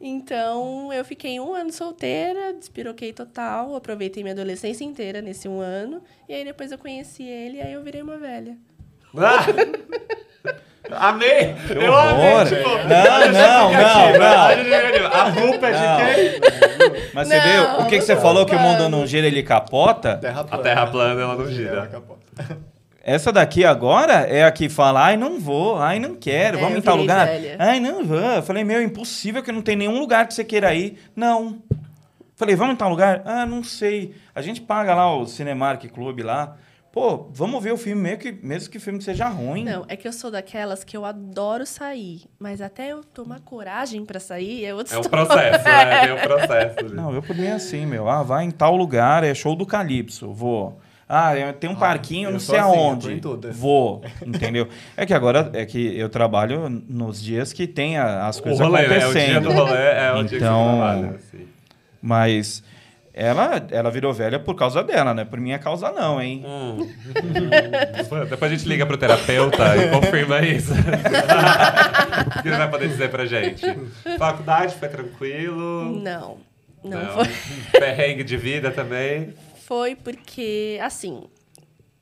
[0.06, 6.04] Então eu fiquei um ano solteira, despiroquei total, aproveitei minha adolescência inteira nesse um ano.
[6.28, 8.58] E aí depois eu conheci ele e aí eu virei uma velha.
[9.16, 9.46] Ah!
[10.92, 11.56] Amei!
[11.68, 12.42] Que eu horror.
[12.42, 12.82] amei, tipo, Não,
[13.32, 15.14] não, não, não.
[15.14, 15.24] A.
[15.28, 16.42] A culpa é de quem?
[17.14, 17.82] Mas você Não, viu?
[17.86, 18.46] O que, que você falou?
[18.46, 20.18] Que o mundo não gira, ele capota?
[20.18, 20.64] Terra A plana.
[20.64, 21.88] terra plana, ela não Ela gira.
[21.88, 22.22] capota.
[23.06, 26.78] Essa daqui agora é a que fala, ai, não vou, ai, não quero, É, vamos
[26.78, 27.28] em tal lugar?
[27.28, 27.56] velha.
[27.60, 28.18] Ai, não vou.
[28.18, 30.98] Eu falei, meu, impossível que não tem nenhum lugar que você queira ir.
[31.16, 31.58] Não.
[32.36, 33.22] Falei, vamos em tal lugar?
[33.26, 34.16] Ah, não sei.
[34.34, 36.56] A gente paga lá o Cinemark Club lá.
[36.94, 39.64] Pô, vamos ver o filme, mesmo que, mesmo que o filme seja ruim.
[39.64, 44.06] Não, é que eu sou daquelas que eu adoro sair, mas até eu tomar coragem
[44.06, 45.26] pra sair é outra É um história.
[45.26, 46.02] processo, né?
[46.06, 46.94] Tem um processo.
[46.96, 48.08] Não, eu por mim é assim, meu.
[48.08, 50.80] Ah, vai em tal lugar, é show do Calypso, vou.
[51.10, 53.20] Ah, é- tem um parquinho, eu não sei assim, aonde.
[53.20, 53.58] todas.
[53.58, 54.68] Vou, entendeu?
[54.96, 58.60] É que agora é que eu trabalho nos dias que tem a- as O coisas
[58.60, 58.86] rolê, né?
[58.86, 59.44] O dia acontecendo.
[59.50, 61.48] do rolê é o dia que você Então- trabalha, assim.
[62.00, 62.64] Mas
[63.14, 65.24] ela, ela virou velha por causa dela, né?
[65.24, 66.44] Por minha causa não, hein?
[66.44, 66.90] Hum.
[68.28, 70.74] Depois a gente liga pro terapeuta e confirma isso.
[72.38, 73.64] o que ele vai poder dizer pra gente?
[74.18, 76.02] Faculdade foi tranquilo?
[76.02, 76.40] Não,
[76.84, 77.26] não, foi.
[77.80, 79.36] Perrengue de vida também?
[79.64, 81.24] Foi porque, assim,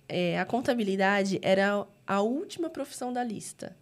[0.08, 3.76] é, a contabilidade era a última profissão da lista.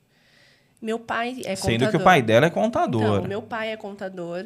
[0.82, 2.04] Meu pai é Sendo que o contador.
[2.04, 3.18] pai dela é contador.
[3.18, 4.46] Então, meu pai é contador.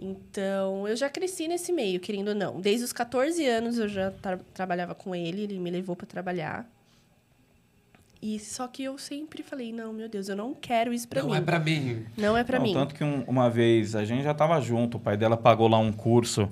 [0.00, 2.58] Então, eu já cresci nesse meio, querendo ou não.
[2.60, 6.66] Desde os 14 anos eu já tra- trabalhava com ele, ele me levou para trabalhar.
[8.22, 11.30] E só que eu sempre falei, não, meu Deus, eu não quero isso para Não
[11.30, 11.36] mim.
[11.36, 12.06] é pra mim.
[12.16, 12.72] Não é para Não, mim.
[12.72, 15.78] Tanto que um- uma vez a gente já estava junto, o pai dela pagou lá
[15.78, 16.50] um curso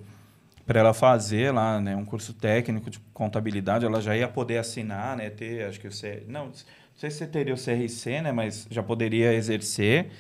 [0.66, 5.16] para ela fazer lá, né, um curso técnico de contabilidade, ela já ia poder assinar,
[5.16, 6.52] né, ter, acho que o C, não, não
[6.94, 10.10] sei se você teria o CRC, né, mas já poderia exercer.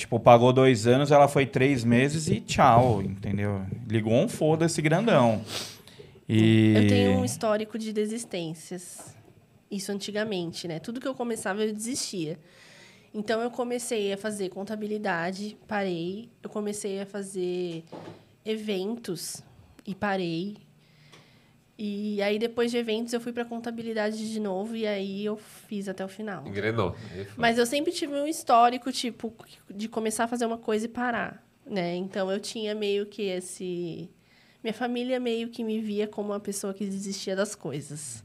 [0.00, 3.60] Tipo, pagou dois anos, ela foi três meses e tchau, entendeu?
[3.86, 5.42] Ligou um foda-se grandão.
[6.26, 9.14] E Eu tenho um histórico de desistências.
[9.70, 10.78] Isso antigamente, né?
[10.78, 12.38] Tudo que eu começava, eu desistia.
[13.12, 16.30] Então, eu comecei a fazer contabilidade, parei.
[16.42, 17.84] Eu comecei a fazer
[18.42, 19.42] eventos
[19.86, 20.56] e parei.
[21.82, 25.88] E aí, depois de eventos, eu fui para contabilidade de novo e aí eu fiz
[25.88, 26.46] até o final.
[26.46, 26.94] Engrenou.
[27.38, 29.32] Mas eu sempre tive um histórico, tipo,
[29.66, 31.96] de começar a fazer uma coisa e parar, né?
[31.96, 34.10] Então eu tinha meio que esse.
[34.62, 38.22] Minha família meio que me via como uma pessoa que desistia das coisas.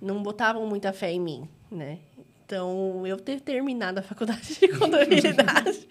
[0.00, 1.98] Não botavam muita fé em mim, né?
[2.46, 5.88] Então, eu ter terminado a faculdade de contabilidade.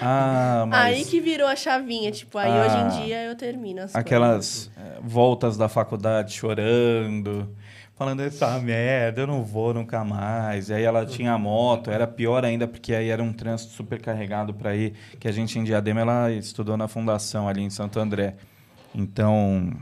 [0.00, 2.10] Ah, mas Aí que virou a chavinha.
[2.10, 3.96] Tipo, aí Ah, hoje em dia eu termino as coisas.
[3.96, 7.54] aquelas eh, voltas da faculdade chorando,
[7.94, 10.68] falando essa merda, eu não vou nunca mais.
[10.68, 14.54] E aí ela tinha moto, era pior ainda porque aí era um trânsito super carregado
[14.54, 18.36] para ir, que a gente em Diadema ela estudou na fundação ali em Santo André.
[18.94, 19.72] Então,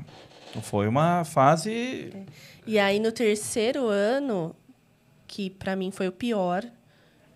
[0.63, 2.13] foi uma fase
[2.67, 4.55] E aí, no terceiro ano,
[5.27, 6.65] que pra mim foi o pior,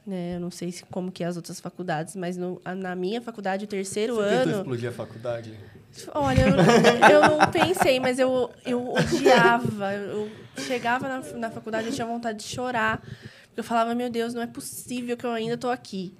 [0.06, 0.36] né?
[0.36, 3.20] Eu não sei se, como que é as outras faculdades, mas no, a- na minha
[3.20, 4.56] faculdade, o terceiro Você tentou ano...
[4.58, 5.54] explodir a faculdade?
[6.14, 9.92] Olha, eu, eu não pensei, mas eu, eu odiava.
[9.94, 13.00] Eu chegava na, na faculdade, eu tinha vontade de chorar.
[13.00, 16.14] Porque eu falava, meu Deus, não é possível que eu ainda tô aqui.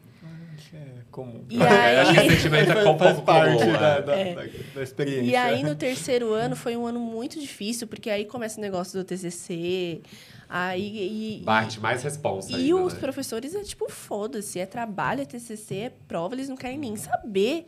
[0.73, 1.45] É comum.
[1.49, 2.27] E Acho que aí...
[2.27, 4.03] esse sentimento é um pouco parte comum, da, é.
[4.03, 4.35] da, É.
[4.35, 4.43] da,
[4.75, 5.31] da experiência.
[5.31, 8.99] E aí, no terceiro ano, foi um ano muito difícil, porque aí começa o negócio
[8.99, 10.01] do TCC,
[10.49, 11.39] aí...
[11.41, 13.01] E, Bate mais responsa E ainda, os né?
[13.01, 17.67] professores é tipo, foda-se, é trabalho, é TCC, é prova, eles não querem nem saber.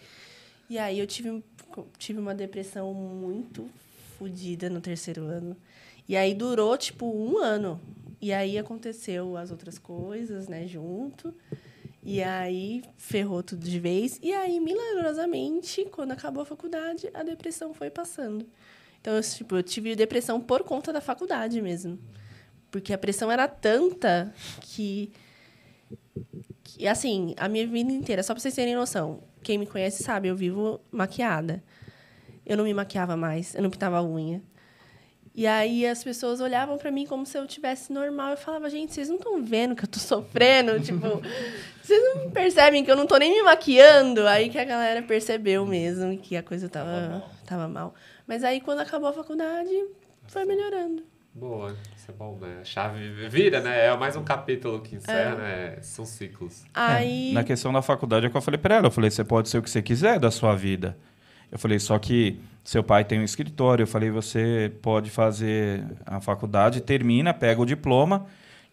[0.68, 1.44] E aí eu tive,
[1.98, 3.68] tive uma depressão muito
[4.18, 5.56] fodida no terceiro ano.
[6.08, 7.80] E aí durou, tipo, um ano.
[8.20, 11.34] E aí aconteceu as outras coisas, né, junto.
[12.02, 14.18] E aí ferrou tudo de vez.
[14.22, 18.46] E aí, milagrosamente, quando acabou a faculdade, a depressão foi passando.
[19.00, 21.98] Então, eu, tipo, eu tive depressão por conta da faculdade mesmo.
[22.70, 25.12] Porque a pressão era tanta que,
[26.62, 30.26] que, assim, a minha vida inteira, só pra vocês terem noção, quem me conhece sabe,
[30.26, 31.62] eu vivo maquiada.
[32.44, 34.42] Eu não me maquiava mais, eu não pintava a unha.
[35.32, 38.30] E aí as pessoas olhavam pra mim como se eu tivesse normal.
[38.32, 40.80] Eu falava, gente, vocês não estão vendo que eu tô sofrendo?
[40.80, 41.22] tipo,
[41.80, 44.26] vocês não percebem que eu não tô nem me maquiando?
[44.26, 47.94] Aí que a galera percebeu mesmo que a coisa tava, tava mal.
[48.26, 49.70] Mas aí quando acabou a faculdade,
[50.26, 51.04] foi melhorando.
[51.38, 52.60] Boa, isso é bom, né?
[52.62, 53.88] A chave vira, né?
[53.88, 55.76] É mais um capítulo que encerra, né?
[55.82, 56.64] São ciclos.
[56.72, 57.32] Aí.
[57.32, 58.86] É, Na questão da faculdade, é o que eu falei pra ela.
[58.86, 60.96] Eu falei, você pode ser o que você quiser da sua vida.
[61.52, 63.82] Eu falei, só que seu pai tem um escritório.
[63.82, 68.24] Eu falei, você pode fazer a faculdade, termina, pega o diploma,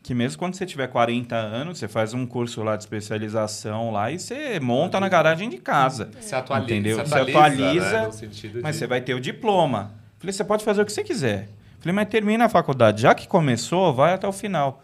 [0.01, 4.09] que mesmo quando você tiver 40 anos, você faz um curso lá de especialização lá
[4.09, 6.11] e você monta na garagem de casa.
[6.21, 6.99] Se atualiza, Entendeu?
[6.99, 8.05] se Se atualiza, atualiza, né?
[8.05, 8.79] No sentido Mas de...
[8.79, 9.91] você vai ter o diploma.
[10.17, 11.49] Falei, você pode fazer o que você quiser.
[11.83, 13.01] Falei, mas termina a faculdade.
[13.01, 14.81] Já que começou, vai até o final.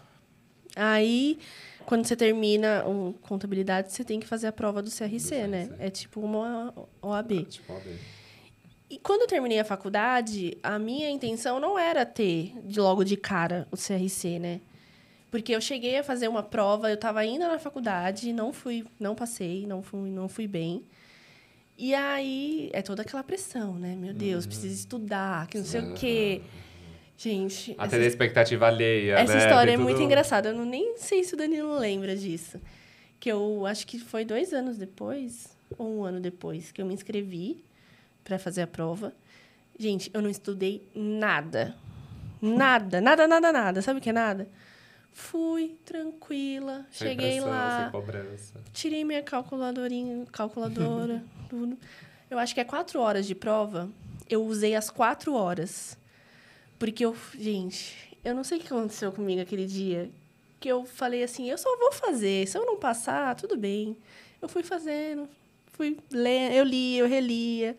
[0.76, 1.40] Aí,
[1.86, 5.70] quando você termina o contabilidade, você tem que fazer a prova do CRC, né?
[5.80, 7.46] É tipo uma OAB.
[7.46, 7.98] Tipo, ó, bem.
[8.90, 13.16] E quando eu terminei a faculdade, a minha intenção não era ter de logo de
[13.16, 14.60] cara o CRC, né?
[15.32, 19.16] Porque eu cheguei a fazer uma prova, eu estava ainda na faculdade, não fui, não
[19.16, 20.84] passei, não fui, não fui bem.
[21.78, 23.96] E aí é toda aquela pressão, né?
[23.96, 26.42] Meu Deus, preciso estudar, que não sei o quê.
[27.21, 29.39] Gente, Até essa a expectativa alheia, essa né?
[29.43, 30.47] história Tem é muito engraçada.
[30.49, 32.62] Eu não, nem sei se o Danilo lembra disso.
[33.19, 36.93] Que eu acho que foi dois anos depois, ou um ano depois, que eu me
[36.93, 37.62] inscrevi
[38.23, 39.13] para fazer a prova.
[39.77, 41.75] Gente, eu não estudei nada.
[42.41, 43.82] Nada, nada, nada, nada.
[43.82, 44.47] Sabe o que é nada?
[45.12, 47.91] Fui tranquila, Sem cheguei pressão, lá,
[48.71, 51.77] tirei minha calculadorinha, calculadora, tudo.
[52.32, 53.89] Eu acho que é quatro horas de prova.
[54.29, 55.99] Eu usei as quatro horas.
[56.80, 60.10] Porque eu, gente, eu não sei o que aconteceu comigo aquele dia.
[60.60, 62.48] Que eu falei assim, eu só vou fazer.
[62.48, 63.98] Se eu não passar, tudo bem.
[64.42, 65.28] Eu fui fazendo,
[65.74, 67.78] fui lendo, eu lia, eu relia,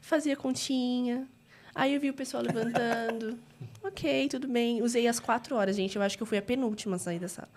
[0.00, 1.26] fazia continha.
[1.74, 3.38] Aí eu vi o pessoal levantando.
[3.82, 4.82] ok, tudo bem.
[4.82, 5.96] Usei as quatro horas, gente.
[5.96, 7.48] Eu acho que eu fui a penúltima a sair da sala.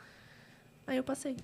[0.87, 1.35] Aí eu passei.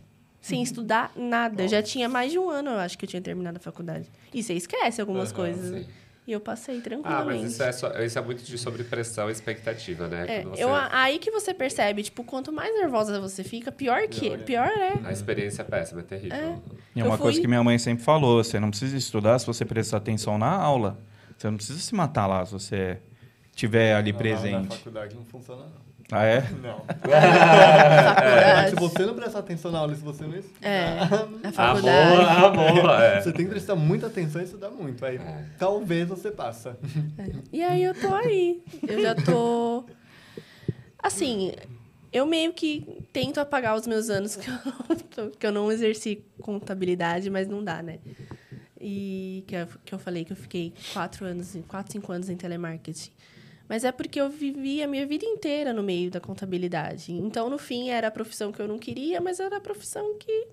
[0.42, 1.64] Sem estudar nada.
[1.64, 4.10] Eu já tinha mais de um ano, eu acho, que eu tinha terminado a faculdade.
[4.34, 5.86] E você esquece algumas Aham, coisas.
[5.86, 5.92] sim.
[6.28, 7.42] E eu passei Ah, tranquilamente.
[7.44, 10.26] mas isso é, só- isso é muito de sobre pressão e expectativa, né?
[10.28, 14.30] É, você- eu, aí que você percebe, tipo, quanto mais nervosa você fica, pior que
[14.30, 14.44] Pior é.
[14.44, 15.00] pior é.
[15.04, 16.38] A experiência é péssima, é terrível.
[16.38, 16.60] É.
[16.96, 19.48] E é uma fui- coisa que minha mãe sempre falou: você não precisa estudar se
[19.48, 21.00] você prestar atenção na aula.
[21.38, 23.00] Você não precisa se matar lá se você
[23.50, 24.78] estiver ali Na presente.
[24.78, 25.91] faculdade não funciona, não.
[26.12, 26.42] Ah, é?
[26.62, 26.80] Não.
[26.86, 28.70] Faculdade.
[28.72, 32.46] Se você não prestar atenção na aula, se você não estudar, É, a Amor, faculdade.
[32.46, 33.22] amor, é.
[33.22, 35.06] você tem que prestar muita atenção e estudar muito.
[35.06, 35.46] Aí É.
[35.58, 36.78] talvez você passa.
[37.52, 38.62] E aí eu tô aí.
[38.88, 39.86] Eu já tô.
[41.02, 41.54] Assim,
[42.12, 45.72] eu meio que tento apagar os meus anos que eu, não tô- que eu não
[45.72, 48.00] exerci contabilidade, mas não dá, né?
[48.80, 52.36] E que eu, que eu falei que eu fiquei quatro anos, quatro, cinco anos em
[52.36, 53.12] telemarketing.
[53.72, 57.14] Mas é porque eu vivi a minha vida inteira no meio da contabilidade.
[57.14, 60.48] Então, no fim, era a profissão que eu não queria, mas era a profissão que,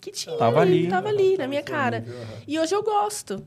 [0.00, 0.34] que tinha.
[0.38, 0.88] Tava ali.
[0.88, 2.02] Tava ali, na minha cara.
[2.48, 3.46] E hoje eu gosto.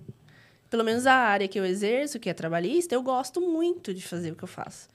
[0.69, 4.33] Pelo menos a área que eu exerço, que é trabalhista, eu gosto muito de fazer
[4.33, 4.87] o que eu faço.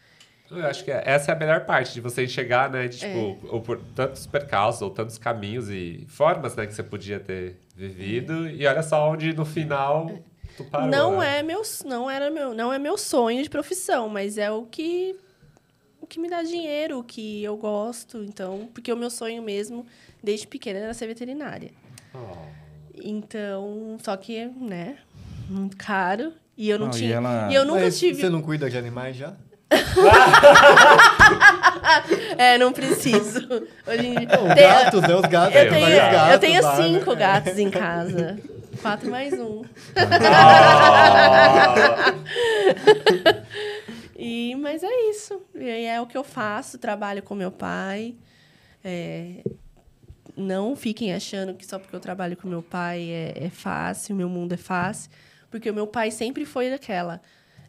[0.48, 2.86] Eu acho que essa é a melhor parte de você enxergar, né?
[2.86, 3.36] De, tipo, É.
[3.48, 8.48] ou por tantos percalços, ou tantos caminhos e formas, né, que você podia ter vivido.
[8.48, 10.16] E olha só onde no final
[10.56, 10.88] tu parou.
[10.88, 11.38] não né?
[11.38, 15.14] é meu, não era meu, não é meu sonho de profissão, mas é o que
[16.00, 19.86] o que me dá dinheiro, o que eu gosto, então, porque o meu sonho mesmo
[20.22, 21.70] desde pequena era ser veterinária.
[22.14, 22.18] Oh.
[23.02, 24.98] Então, só que, né,
[25.48, 27.14] muito caro e eu não, Não, e tinha.
[27.16, 29.34] ela- E eu nunca Mas tive Você não cuida de animais já?
[32.38, 33.40] é, não preciso.
[33.86, 34.26] Hoje em dia.
[34.26, 35.14] Gatos, né?
[35.16, 35.56] Os gatos.
[35.56, 36.82] eu tenho, gatos eu tenho lá, né?
[36.84, 38.38] cinco gatos em casa.
[38.80, 39.64] Quatro mais um.
[44.16, 45.42] E, mas é isso.
[45.54, 48.14] E é o que eu faço, trabalho com meu pai.
[48.82, 49.42] É,
[50.36, 54.28] não fiquem achando que só porque eu trabalho com meu pai é, é fácil, meu
[54.28, 55.10] mundo é fácil.
[55.50, 57.20] Porque o meu pai sempre foi daquela.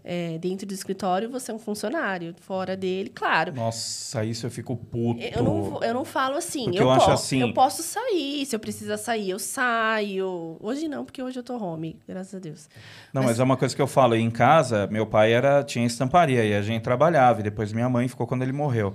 [0.08, 2.36] É, dentro do escritório, você é um funcionário.
[2.42, 3.52] Fora dele, claro.
[3.56, 5.20] Nossa, isso eu fico puto.
[5.20, 6.66] Eu não, eu não falo assim.
[6.66, 8.46] Porque eu, eu acho posso, assim- eu posso sair.
[8.46, 10.58] Se eu precisar sair, eu saio.
[10.62, 12.70] Hoje não, porque hoje eu tô home, graças a Deus.
[13.12, 14.16] Não, Mas- mas é uma coisa que eu falo.
[14.16, 17.40] Em casa, meu pai era tinha estamparia e a gente trabalhava.
[17.40, 18.94] E depois minha mãe ficou quando ele morreu.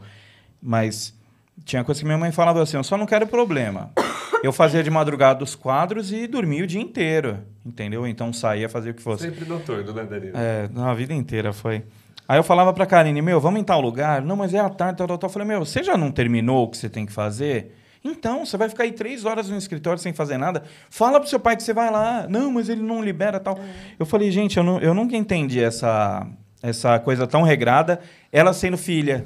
[0.63, 1.13] Mas
[1.65, 3.91] tinha coisa que minha mãe falava assim: eu só não quero problema.
[4.43, 8.07] Eu fazia de madrugada os quadros e dormia o dia inteiro, entendeu?
[8.07, 9.25] Então saía, fazia o que fosse.
[9.25, 10.33] Sempre noturno, né, Danilo?
[10.37, 11.85] É, não, a vida inteira foi.
[12.29, 14.23] Aí eu falava pra Karine, meu, vamos em tal lugar?
[14.23, 15.29] Não, mas é à tarde, tal, tal, tal.
[15.29, 17.75] Eu falei, meu, você já não terminou o que você tem que fazer?
[18.05, 20.63] Então, você vai ficar aí três horas no escritório sem fazer nada?
[20.89, 22.27] Fala pro seu pai que você vai lá.
[22.29, 23.59] Não, mas ele não libera tal.
[23.99, 26.27] Eu falei, gente, eu, não, eu nunca entendi essa,
[26.63, 28.01] essa coisa tão regrada,
[28.33, 29.25] ela sendo filha.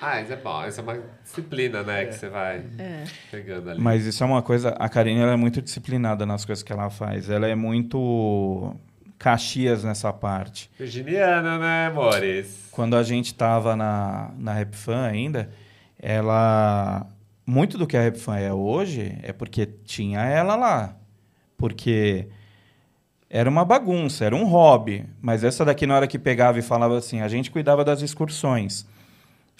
[0.00, 0.66] Ah, isso é bom.
[0.66, 2.06] Isso é uma disciplina, né?
[2.06, 3.04] Que você vai É.
[3.30, 3.80] pegando ali.
[3.80, 4.70] Mas isso é uma coisa.
[4.78, 7.28] A Karine ela é muito disciplinada nas coisas que ela faz.
[7.28, 8.74] Ela é muito
[9.18, 10.70] caxias nessa parte.
[10.78, 12.68] Virginiana, né, amores?
[12.72, 15.50] quando a gente estava na, na RapFan ainda,
[15.98, 17.06] ela.
[17.44, 20.96] Muito do que a RapFan é hoje é porque tinha ela lá.
[21.56, 22.28] Porque
[23.28, 25.04] era uma bagunça, era um hobby.
[25.20, 28.86] Mas essa daqui, na hora que pegava e falava assim, a gente cuidava das excursões.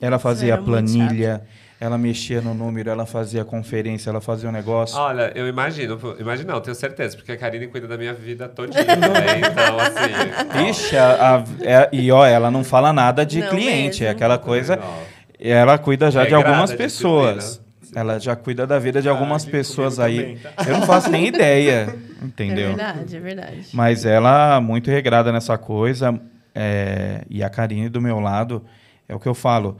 [0.01, 1.43] Ela fazia a planilha,
[1.79, 4.97] ela mexia no número, ela fazia conferência, ela fazia o negócio.
[4.99, 8.85] Olha, eu imagino, imagino não, tenho certeza, porque a Karine cuida da minha vida todinha,
[8.97, 9.39] né?
[9.39, 10.71] Então, assim...
[10.71, 14.17] Ixi, a- a- é- e ó, ela não fala nada de Não cliente, é mesmo.
[14.17, 14.79] aquela coisa.
[14.83, 15.03] Ó,
[15.39, 17.61] Ela cuida já de Regrada, algumas pessoas.
[17.95, 20.17] Ela já cuida da vida de algumas de pessoas aí.
[20.21, 20.51] também, tá?
[20.67, 22.69] Eu não faço nem ideia, É entendeu?
[22.69, 23.67] verdade, é verdade.
[23.73, 26.15] Mas ela muito regrada nessa coisa.
[26.55, 28.63] é, e a Karine do meu lado,
[29.11, 29.77] é o que eu falo.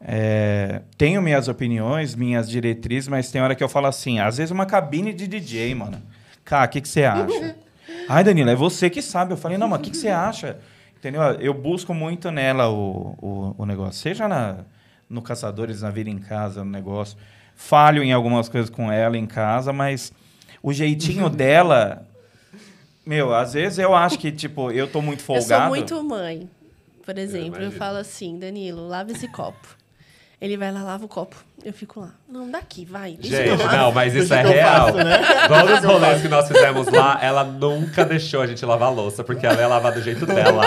[0.00, 4.50] é, tenho minhas opiniões, minhas diretrizes, mas tem hora que eu falo assim, às vezes
[4.50, 6.00] uma cabine de DJ, mano.
[6.44, 7.56] Cara, o que, que você acha?
[8.08, 9.32] Ai, Danilo, é você que sabe.
[9.32, 10.58] Eu falei, não, mas o que, que você acha?
[10.98, 11.22] Entendeu?
[11.40, 13.94] Eu busco muito nela o, o, o negócio.
[13.94, 14.58] Seja na,
[15.08, 17.16] no Caçadores, na vida em casa, no negócio.
[17.56, 20.12] Falho em algumas coisas com ela em casa, mas
[20.62, 22.06] o jeitinho dela...
[23.06, 25.64] Meu, às vezes eu acho que, tipo, eu tô muito Eu folgado.
[25.64, 26.48] sou muito mãe.
[27.04, 27.72] Por exemplo, eu, imagino.
[27.72, 29.76] falo assim, Danilo, lava esse copo.
[30.40, 31.36] Ele vai lá, lava o copo.
[31.64, 32.10] Eu fico lá.
[32.28, 33.16] Não, daqui, vai.
[33.22, 34.86] Eu Gente, não, mas isso Deixa é eu real.
[34.86, 35.18] faço, né?
[35.48, 39.24] Todos os rolês que nós fizemos lá, ela nunca deixou a gente lavar a louça,
[39.24, 40.64] porque ela ia lavar do jeito dela.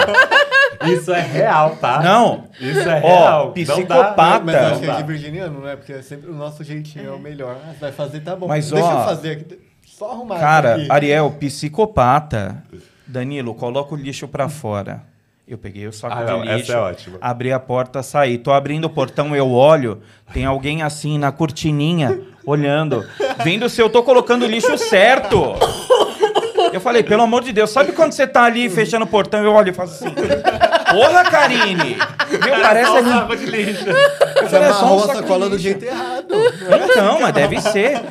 [0.86, 2.02] Isso é real, tá?
[2.02, 3.46] Não, Isso é real.
[3.48, 3.74] Não dá.
[3.74, 4.44] psicopata.
[4.46, 5.76] Mas eu acho que Não é de virginiano, né?
[5.76, 7.58] Porque é sempre o nosso jeitinho é, o melhor.
[7.64, 8.48] Ah, vai fazer, tá bom.
[8.48, 9.60] Mas, Deixa ó, eu fazer aqui.
[9.86, 10.88] Só arrumar Cara, aqui.
[10.92, 12.64] Ariel, psicopata.
[13.06, 15.04] Danilo, coloca o lixo pra fora.
[15.48, 17.18] Eu peguei o saco Ah, não, de essa lixo, é ótima.
[17.22, 18.38] abri a porta, saí.
[18.38, 20.02] Tô abrindo o portão, eu olho,
[20.34, 23.06] tem alguém assim na cortininha, olhando,
[23.46, 25.56] vendo se eu tô colocando o lixo certo.
[26.74, 29.54] Eu falei, pelo amor de Deus, sabe quando você tá ali fechando o portão, eu
[29.54, 31.96] olho e faço assim, porra, Karine!
[31.96, 33.86] Meu, parece Só um saco de lixo.
[33.88, 35.64] Eu falei, é só um saco de sacola do lixo.
[35.64, 36.34] jeito errado.
[36.92, 38.02] Então, mas deve ser.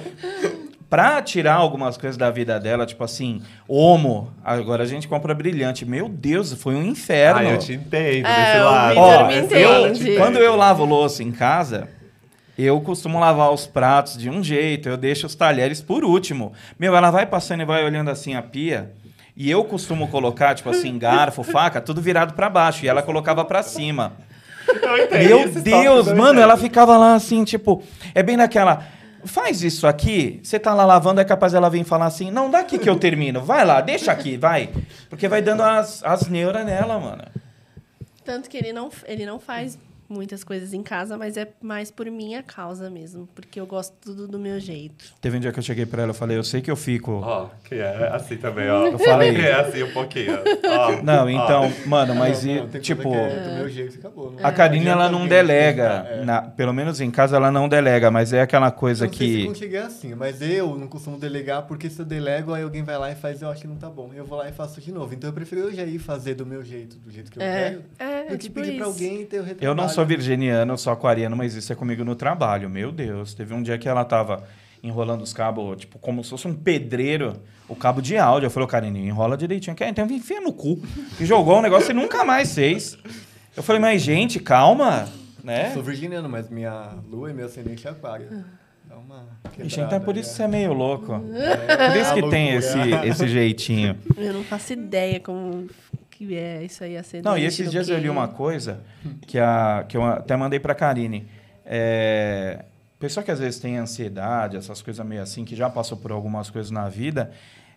[0.88, 5.84] Pra tirar algumas coisas da vida dela, tipo assim, homo, agora a gente compra brilhante.
[5.84, 7.40] Meu Deus, foi um inferno.
[7.40, 8.98] Ah, eu te entendo É, desse o lado.
[8.98, 10.16] Ó, eu.
[10.16, 11.88] Quando eu lavo louça em casa,
[12.56, 16.52] eu costumo lavar os pratos de um jeito, eu deixo os talheres por último.
[16.78, 18.92] Meu, ela vai passando e vai olhando assim a pia,
[19.36, 23.44] e eu costumo colocar, tipo assim, garfo, faca, tudo virado pra baixo, e ela colocava
[23.44, 24.12] pra cima.
[25.12, 27.82] Meu Deus, mano, ela ficava lá assim, tipo,
[28.14, 28.84] é bem naquela.
[29.26, 32.60] Faz isso aqui, você tá lá lavando, é capaz ela vir falar assim, não, dá
[32.60, 34.70] aqui que eu termino, vai lá, deixa aqui, vai.
[35.10, 37.24] Porque vai dando as, as neuras nela, mano.
[38.24, 42.06] Tanto que ele não, ele não faz muitas coisas em casa, mas é mais por
[42.10, 43.28] minha causa mesmo.
[43.34, 45.04] Porque eu gosto tudo do meu jeito.
[45.20, 47.12] Teve um dia que eu cheguei pra ela, eu falei, eu sei que eu fico.
[47.22, 48.86] Ó, que é assim também, ó.
[48.86, 49.36] Eu falei.
[49.46, 50.32] É assim um pouquinho.
[50.64, 53.96] Ó, Não, então, mano, mas Não, e, não, tem tipo, que é do meu jeito
[53.96, 54.30] e acabou.
[54.30, 54.38] né?
[54.42, 56.24] a Karine ela não delega, tentar, é.
[56.24, 59.36] na- pelo menos em casa ela não delega, mas é aquela coisa Não sei se
[59.38, 62.82] que contigo é assim, mas eu não costumo delegar porque se eu delego, aí alguém
[62.82, 64.10] vai lá e faz e eu acho que não tá bom.
[64.14, 65.14] Eu vou lá e faço de novo.
[65.14, 67.70] Então eu prefiro eu já ir fazer do meu jeito, do jeito que eu É,
[67.70, 69.02] quero, é, do que tipo pedir pra isso.
[69.02, 69.70] alguém ter o retrabalho.
[69.70, 72.68] Eu não sou virginiano, eu sou aquariano, mas isso é comigo no trabalho.
[72.68, 74.44] Meu Deus, teve um dia que ela tava
[74.82, 78.46] enrolando os cabos, tipo, como se fosse um pedreiro, o cabo de áudio.
[78.46, 79.74] Eu falei, Karine, enrola direitinho.
[79.74, 79.88] Quer?
[79.88, 80.80] Então enfia no cu.
[81.20, 82.96] E jogou um negócio e nunca mais fez.
[83.56, 85.08] Eu falei, mas gente, calma.
[85.42, 85.68] Né?
[85.68, 88.44] Eu sou virginiano, mas minha lua e meu ascendente é aquário.
[88.84, 89.26] Dá uma
[89.58, 90.58] Ixi, então é por isso que você é né?
[90.58, 91.12] meio louco.
[91.34, 93.96] É, Por isso que tem esse, esse jeitinho.
[94.16, 95.66] Eu não faço ideia como
[96.16, 97.24] que é isso aí acidente.
[97.24, 98.80] Não, e esses dias eu li uma coisa
[99.26, 101.28] que, a, que eu até mandei pra Karine.
[101.64, 102.64] É,
[102.98, 106.48] pessoa que às vezes tem ansiedade, essas coisas meio assim, que já passou por algumas
[106.48, 107.30] coisas na vida,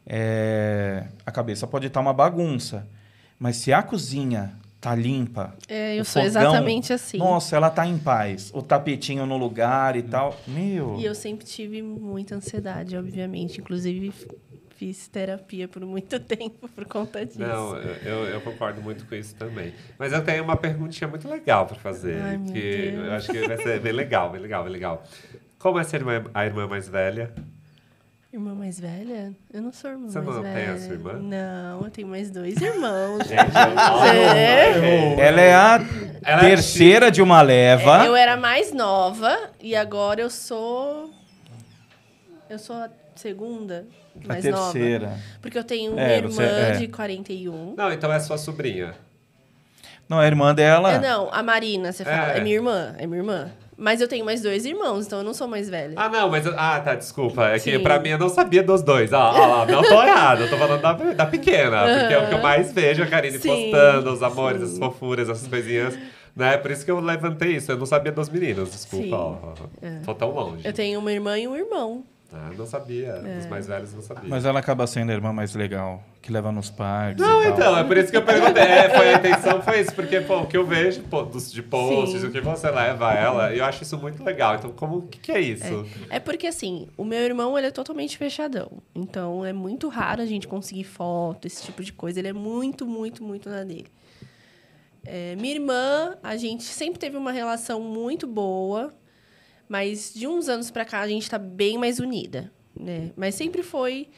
[0.07, 2.87] é, a cabeça pode estar uma bagunça.
[3.37, 5.53] Mas se a cozinha tá limpa.
[5.67, 7.17] É, eu sou fogão, exatamente assim.
[7.17, 8.51] Nossa, ela tá em paz.
[8.53, 10.39] O tapetinho no lugar e tal.
[10.47, 10.97] Meu.
[10.97, 13.59] E eu sempre tive muita ansiedade, obviamente.
[13.59, 14.13] Inclusive,
[14.79, 17.37] fiz terapia por muito tempo por conta disso.
[17.39, 19.73] Não, eu, eu concordo muito com isso também.
[19.97, 22.17] Mas eu tenho uma perguntinha muito legal para fazer.
[22.21, 25.03] Ai, que eu acho que vai ser bem legal, bem legal, bem legal.
[25.59, 27.29] Como é ser irmã, a irmã mais velha?
[28.31, 29.33] Irmã mais velha?
[29.51, 30.73] Eu não sou irmã Você mais não tem velha.
[30.73, 31.13] a sua irmã?
[31.13, 33.17] Não, eu tenho mais dois irmãos.
[33.27, 33.57] Gente,
[34.15, 35.19] É.
[35.19, 35.79] Ela é a
[36.23, 38.05] Ela é terceira de uma leva.
[38.05, 41.11] Eu era mais nova e agora eu sou.
[42.49, 42.89] Eu sou a
[43.19, 43.85] segunda
[44.23, 44.71] a mais nova.
[44.73, 45.17] terceira.
[45.41, 46.71] Porque eu tenho uma É, irmã você- é.
[46.71, 47.75] de 41.
[47.77, 48.95] Não, então é sua sobrinha.
[50.07, 50.93] Não, a irmã dela.
[50.93, 52.33] É, não, a Marina, você fala.
[52.33, 52.37] É.
[52.37, 52.41] É.
[52.41, 53.51] minha irmã, é minha irmã.
[53.77, 55.93] Mas eu tenho mais dois irmãos, então eu não sou mais velha.
[55.95, 56.45] Ah, não, mas.
[56.47, 57.45] Ah, tá, desculpa.
[57.49, 57.79] É que Sim.
[57.81, 59.13] pra mim eu não sabia dos dois.
[59.13, 60.41] Ah, ah lá, não tô errado.
[60.41, 61.83] Eu tô falando da, da pequena.
[61.99, 64.73] Porque é o que eu mais vejo a Karine Sim, postando, os amores, sim.
[64.73, 65.97] as fofuras, essas coisinhas.
[66.35, 66.57] Né?
[66.57, 67.71] Por isso que eu levantei isso.
[67.71, 69.05] Eu não sabia dos meninos, desculpa.
[69.05, 69.13] Sim.
[69.13, 70.03] ó.
[70.05, 70.67] Tô tão longe.
[70.67, 72.03] Eu tenho uma irmã e um irmão.
[72.31, 73.07] Ah, não sabia.
[73.07, 73.35] É.
[73.37, 74.29] Dos mais velhos não sabia.
[74.29, 77.25] Mas ela acaba sendo a irmã mais legal, que leva nos parques.
[77.25, 77.53] Não, e tal.
[77.53, 78.61] então, é por isso que eu perguntei.
[78.63, 79.93] É, foi a intenção, foi isso.
[79.95, 82.27] Porque, pô, o que eu vejo pô, dos, de posts, Sim.
[82.27, 84.55] o que você leva a ela, eu acho isso muito legal.
[84.55, 85.85] Então, como, o que, que é isso?
[86.09, 88.71] É porque, assim, o meu irmão, ele é totalmente fechadão.
[88.93, 92.19] Então, é muito raro a gente conseguir foto, esse tipo de coisa.
[92.19, 93.87] Ele é muito, muito, muito na dele.
[95.05, 98.93] É, minha irmã, a gente sempre teve uma relação muito boa,
[99.69, 103.11] mas de uns anos pra cá a gente tá bem mais unida, né?
[103.15, 104.09] Mas sempre foi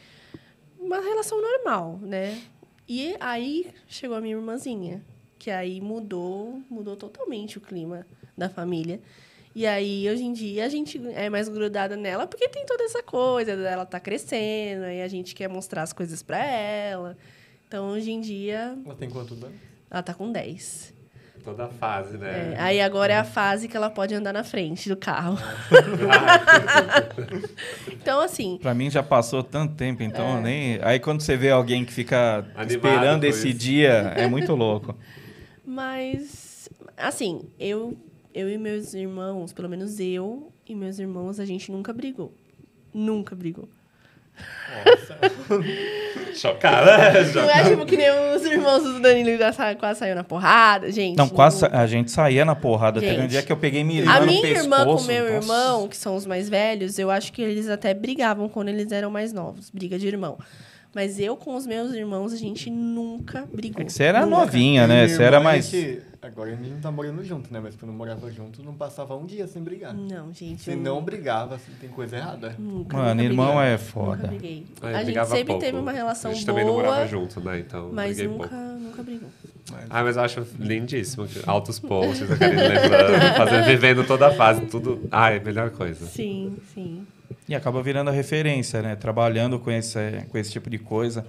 [0.80, 2.42] uma relação normal, né?
[2.88, 5.06] E aí chegou a minha irmãzinha,
[5.38, 9.02] que aí mudou, mudou totalmente o clima da família.
[9.54, 13.04] E aí, hoje em dia, a gente é mais grudada nela porque tem toda essa
[13.04, 17.18] coisa dela tá crescendo, e a gente quer mostrar as coisas pra ela.
[17.68, 19.60] Então, hoje em dia, Ela tem quantos anos?
[19.90, 20.94] ela tá com 10.
[21.44, 22.56] Toda a fase, É, né?
[22.60, 25.38] aí agora é a fase que ela pode andar na frente do carro.
[27.92, 30.42] então, assim, Pra mim já passou tanto tempo, então É.
[30.42, 30.80] nem.
[30.82, 33.58] Aí quando você vê alguém que fica Animado esperando esse isso.
[33.60, 34.96] dia, é muito louco.
[35.66, 37.96] Mas, assim, eu,
[38.34, 42.34] eu e meus irmãos, pelo menos eu e meus irmãos, a gente nunca brigou.
[42.94, 43.70] Nunca brigou.
[46.36, 47.24] Chocada.
[47.36, 50.92] Não é tipo que nem os irmãos do Danilo já sa- quase saiu na porrada,
[50.92, 51.18] gente.
[51.18, 53.00] Não, quase a gente saía na porrada.
[53.00, 54.64] Teve um Gente, dia que eu peguei minha irmã A no minha pescoço.
[54.66, 55.36] irmã com o meu nossa.
[55.36, 59.12] irmão, que são os mais velhos, eu acho que eles até brigavam quando eles eram
[59.12, 59.70] mais novos.
[59.70, 60.38] Briga de irmão.
[60.94, 63.82] Mas eu com os meus irmãos, a gente nunca brigou.
[63.82, 64.38] É que você era Nunca.
[64.46, 65.08] novinha, né?
[65.08, 65.72] Você era mais.
[66.24, 67.60] Agora a gente não tá morando junto, né?
[67.60, 69.92] Mas quando morava junto, não passava um dia sem brigar.
[69.92, 70.62] Não, gente.
[70.62, 72.56] Se eu não brigava, assim, tem coisa errada.
[72.60, 73.68] Nunca, Mano, nunca irmão briguei.
[73.68, 74.28] é Nunca foda.
[74.28, 74.66] briguei.
[74.80, 75.62] Ah, eu a gente brigava sempre pouco.
[75.62, 77.60] teve uma relação A gente boa, também não morava junto, né?
[77.60, 78.64] Então, mas briguei nunca, pouco.
[78.80, 79.30] nunca brigou.
[79.90, 81.28] Ah, mas eu acho lindíssimo.
[81.48, 85.08] Altos posts, a Karine lembrando, fazendo, vivendo toda a fase, tudo.
[85.12, 86.06] Ai, melhor coisa.
[86.06, 87.06] Sim, sim.
[87.50, 88.96] E acaba virando a referência, né?
[88.96, 89.98] Trabalhando com esse,
[90.30, 91.26] com esse tipo de coisa.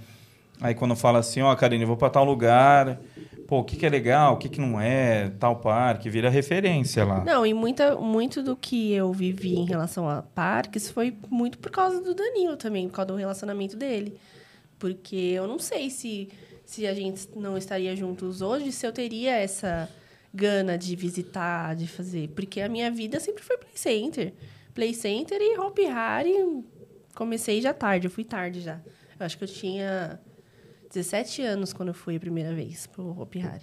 [0.60, 3.00] Aí quando fala assim, ó, Karine, eu vou pra tal lugar.
[3.52, 7.04] Pô, o que, que é legal, o que, que não é, tal parque, vira referência
[7.04, 7.22] lá.
[7.22, 11.70] Não, e muita, muito do que eu vivi em relação a parques foi muito por
[11.70, 14.18] causa do Danilo também, por causa do relacionamento dele.
[14.78, 16.30] Porque eu não sei se,
[16.64, 19.86] se a gente não estaria juntos hoje, se eu teria essa
[20.32, 22.28] gana de visitar, de fazer.
[22.28, 24.32] Porque a minha vida sempre foi Play Center.
[24.72, 26.64] Play Center e Hop Harry.
[27.14, 28.80] Comecei já tarde, eu fui tarde já.
[29.20, 30.18] Eu acho que eu tinha
[30.92, 33.62] 17 anos quando eu fui a primeira vez pro Hop Harry.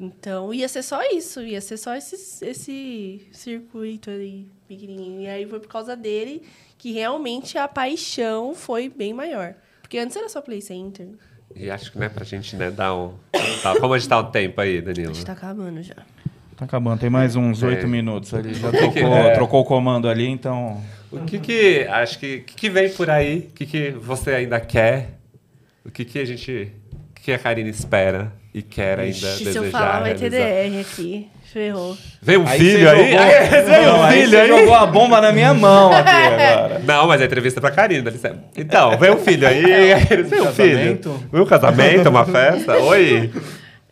[0.00, 1.40] Então, ia ser só isso.
[1.42, 5.22] Ia ser só esse, esse circuito aí, pequenininho.
[5.22, 6.42] E aí foi por causa dele
[6.76, 9.54] que realmente a paixão foi bem maior.
[9.82, 11.08] Porque antes era só Play Center.
[11.56, 13.14] E acho que, né, pra gente, né, dar um.
[13.62, 15.14] Tá, como a gente tá o tempo aí, A Danilo?
[15.14, 15.96] gente tá acabando já.
[16.56, 17.66] Tá acabando, tem mais uns É.
[17.68, 18.52] oito minutos ali.
[18.54, 19.32] Já que trocou, é?
[19.34, 20.80] trocou o comando ali, então.
[21.10, 21.86] O que que.
[21.88, 22.36] Acho que.
[22.36, 23.48] O que, que vem por aí?
[23.50, 25.17] O que, que você ainda quer?
[25.84, 26.72] O que, que a gente.
[27.10, 29.52] O que, que a Karine espera e quer ainda Ixi, desejar?
[29.52, 30.30] se eu falar, vai ter?
[30.30, 31.28] DR aqui.
[31.52, 31.96] Ferrou.
[32.20, 33.10] Vem um Aí filho aí?
[33.10, 34.48] jogou- Aí, vem Não, um filho você aí?
[34.48, 36.78] jogou a bomba na minha mão aqui agora.
[36.80, 38.44] Não, mas é entrevista pra Karine, dá licença.
[38.54, 39.62] Então, vem um filho aí.
[40.24, 40.74] Vem um filho.
[40.76, 41.24] Casamento?
[41.32, 42.76] Vem um casamento, uma festa?
[42.76, 43.30] Oi.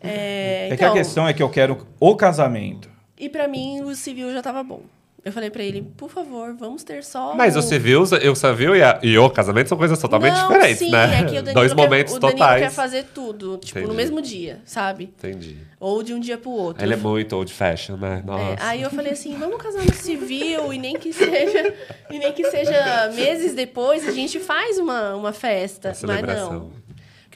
[0.03, 2.89] É, É que a então, questão é que eu quero o casamento.
[3.19, 4.81] E pra mim, o civil já tava bom.
[5.27, 7.35] Eu falei pra ele, por favor, vamos ter só.
[7.35, 10.47] Mas o o civil, o civil e, a- e o casamento são coisas totalmente Não,
[10.47, 11.19] diferentes, sim, né?
[11.19, 12.61] É que o Danilo Dois quer- momentos o Danilo totais.
[12.63, 13.87] quer fazer tudo, tipo, Entendi.
[13.91, 15.03] no mesmo dia, sabe?
[15.17, 15.57] Entendi.
[15.79, 16.83] Ou de um dia pro outro.
[16.83, 18.21] Ele é muito old fashion, né?
[18.23, 18.55] É, Nossa.
[18.67, 21.73] aí eu falei assim, vamos casar no civil e nem que seja,
[22.09, 25.91] e nem que seja meses depois a gente faz uma, uma festa.
[26.03, 26.71] Uma Mas não.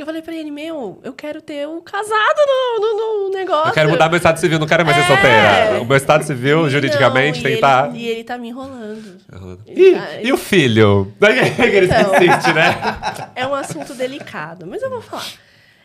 [0.01, 3.69] Porque eu falei pra ele, meu, eu quero ter o casado no, no, no negócio.
[3.69, 5.07] Eu quero mudar meu estado civil, não quero mais ser É.
[5.07, 5.81] solteira.
[5.81, 7.89] O meu estado civil, E juridicamente, não, tem e que estar.
[7.89, 9.17] ele- E ele tá me enrolando.
[9.67, 11.13] E, Ele tá- e o filho?
[11.21, 12.15] Ele Então.
[12.15, 12.73] insiste, né?
[13.35, 15.23] É um assunto delicado, mas eu vou falar.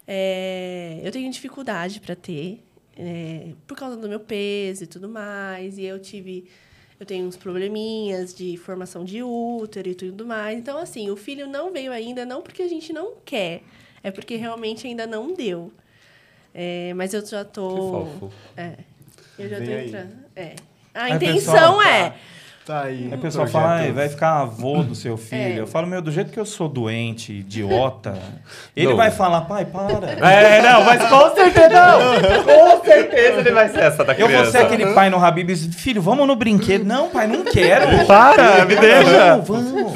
[0.09, 2.65] É, eu tenho dificuldade para ter,
[2.99, 5.77] é, por causa do meu peso e tudo mais.
[5.79, 6.49] E eu tive.
[6.99, 10.59] Eu tenho uns probleminhas de formação de útero e tudo mais.
[10.59, 13.61] Então, assim, o filho não veio ainda, não porque a gente não quer,
[14.03, 15.73] é porque realmente ainda não deu.
[16.55, 17.69] É, mas eu já tô.
[17.71, 17.77] Que
[18.21, 18.33] fofo.
[18.57, 18.73] É,
[19.39, 19.87] eu já tô Vem aí.
[19.89, 20.15] entrando.
[20.35, 20.55] É.
[20.95, 22.15] A Aí, intenção pessoal, é.
[22.67, 23.09] Tá aí.
[23.13, 23.63] Aí o pessoal projeto.
[23.63, 25.41] fala, "Ai, vai ficar avô do seu filho.
[25.41, 25.61] É.
[25.61, 28.19] Eu falo, meu, do jeito que eu sou doente, idiota,
[28.75, 28.97] ele Não.
[28.97, 30.17] vai falar, pai, para.
[30.29, 32.43] É, não, mas com certeza não.
[32.43, 34.43] Com certeza ele vai ser essa da Eu criança.
[34.43, 36.85] vou ser aquele pai no Habibs, filho, vamos no brinquedo.
[36.85, 37.87] Não, pai, não quero.
[38.05, 39.37] Para, me deixa.
[39.37, 39.93] Vamos, vamos.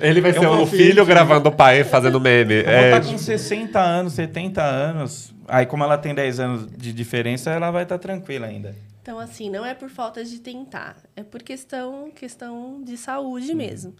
[0.00, 2.54] Ele vai Eu ser vou o filho gravando o pai fazendo meme.
[2.54, 5.32] Eu vou É, estar com 60 anos, 70 anos.
[5.46, 8.74] Aí, como ela tem 10 anos de diferença, ela vai estar tranquila ainda.
[9.08, 13.94] Então, assim, não é por falta de tentar, é por questão, questão de saúde mesmo.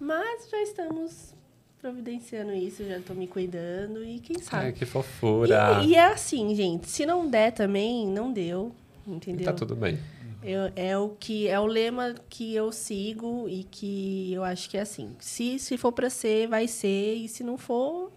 [0.00, 1.34] Mas já estamos
[1.78, 4.72] providenciando isso, já estou me cuidando e quem Ai, sabe.
[4.72, 5.82] que fofura.
[5.84, 8.74] E, e é assim, gente, se não der também, não deu,
[9.06, 9.44] entendeu?
[9.44, 9.98] Tá tudo bem.
[10.42, 14.78] Eu- é o que é o lema que eu sigo e que eu acho que
[14.78, 15.14] é assim.
[15.18, 18.10] Se, se for para ser, vai ser e se não for,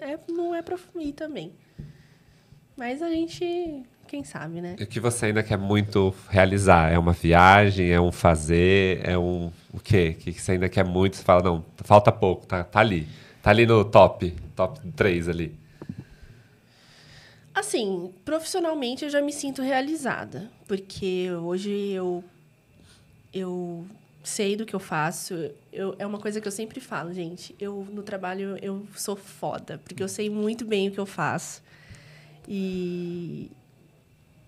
[0.00, 1.52] é, não é para ir também.
[2.74, 4.76] Mas a gente, quem sabe, né?
[4.78, 6.92] E o que você ainda quer muito realizar?
[6.92, 7.90] É uma viagem?
[7.90, 9.00] É um fazer?
[9.02, 9.50] É um.
[9.72, 10.14] O quê?
[10.14, 11.16] O que você ainda quer muito?
[11.16, 13.08] Você fala, não, falta pouco, tá, tá ali.
[13.42, 14.36] Tá ali no top.
[14.54, 15.56] Top 3 ali.
[17.54, 22.22] Assim, profissionalmente eu já me sinto realizada, porque hoje eu
[23.32, 23.86] eu
[24.22, 25.50] sei do que eu faço.
[25.72, 27.56] Eu, é uma coisa que eu sempre falo, gente.
[27.58, 31.62] Eu no trabalho eu sou foda, porque eu sei muito bem o que eu faço.
[32.46, 33.50] E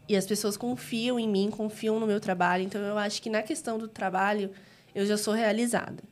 [0.08, 2.62] e as pessoas confiam em mim, confiam no meu trabalho.
[2.64, 4.50] Então eu acho que na questão do trabalho
[4.94, 6.02] eu já sou realizada.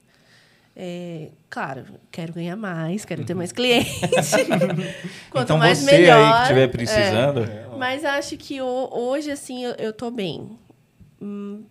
[0.75, 4.01] É, claro, quero ganhar mais, quero ter mais clientes.
[5.31, 6.17] Quanto então mais você melhor.
[6.17, 6.69] aí que estiver É.
[6.69, 7.41] precisando,
[7.79, 10.59] Mas acho que ho- hoje, assim, eu, eu tô bem.
[11.21, 11.63] Hum,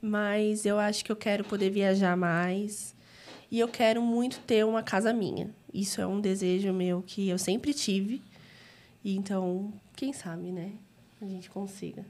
[0.00, 2.94] Mas eu acho que eu quero poder viajar mais.
[3.50, 5.50] E eu quero muito ter uma casa minha.
[5.72, 8.22] Isso é um desejo meu que eu sempre tive.
[9.04, 10.72] E então, quem sabe, né?
[11.20, 12.04] A gente consiga.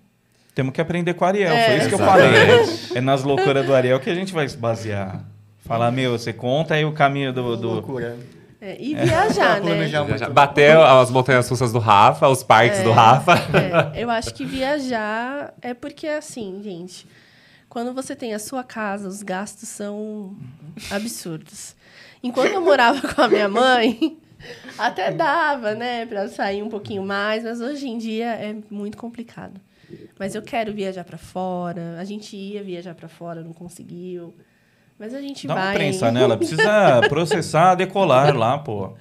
[0.55, 1.53] temos que aprender com o Ariel.
[1.53, 1.67] É.
[1.67, 2.27] Foi isso que eu falei.
[2.95, 5.25] É nas loucuras do Ariel que a gente vai se basear.
[5.65, 7.57] Falar, meu, você conta aí o caminho do.
[7.57, 7.69] do...
[7.69, 8.19] Loucura.
[8.61, 9.89] É, e viajar, né?
[9.89, 13.35] Já bateu as montanhas russas do Rafa, os parques do Rafa.
[13.95, 17.07] É, eu acho que viajar é porque, assim, gente,
[17.69, 20.35] quando você tem a sua casa, os gastos são
[20.91, 21.77] absurdos.
[22.23, 24.17] Enquanto eu morava com a minha mãe,
[24.78, 29.61] até dava, né, pra sair um pouquinho mais, mas hoje em dia é muito complicado.
[30.18, 31.97] Mas eu quero viajar pra fora.
[32.01, 34.34] A gente ia viajar pra fora, não conseguiu.
[34.99, 35.66] Mas a gente Dá vai.
[35.68, 36.36] uma prensa nela.
[36.36, 38.92] Precisa processar, decolar lá, pô.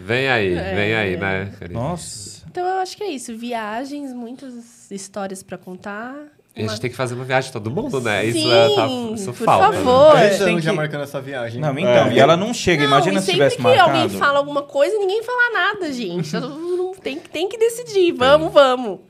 [0.00, 0.74] Vem aí, É.
[0.74, 1.52] vem aí, né?
[1.58, 1.74] querido?
[1.78, 2.44] Nossa.
[2.50, 3.36] Então eu acho que é isso.
[3.36, 6.14] Viagens, muitas histórias pra contar.
[6.54, 8.26] E a gente tem que fazer uma viagem todo mundo, né?
[8.26, 9.72] Isso, Sim, é, tá, isso por falta.
[9.72, 10.12] favor.
[10.16, 11.60] Três tem anos já que- marcando essa viagem.
[11.60, 12.12] Não, então, É.
[12.12, 12.82] e ela não chega.
[12.82, 13.90] Não, Imagina e se sempre tivesse que marcado.
[13.90, 16.30] alguém fala alguma coisa, ninguém fala nada, gente.
[17.02, 18.12] Tem, que- tem que decidir.
[18.12, 19.00] Vamos, vamos.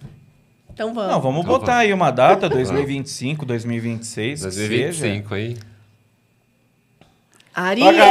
[0.72, 1.10] Então vamos.
[1.12, 1.80] Não, vamos Então botar vamos.
[1.86, 4.44] aí uma data, 2025, 2026.
[4.46, 5.22] que seja.
[7.54, 8.10] 2025, hein?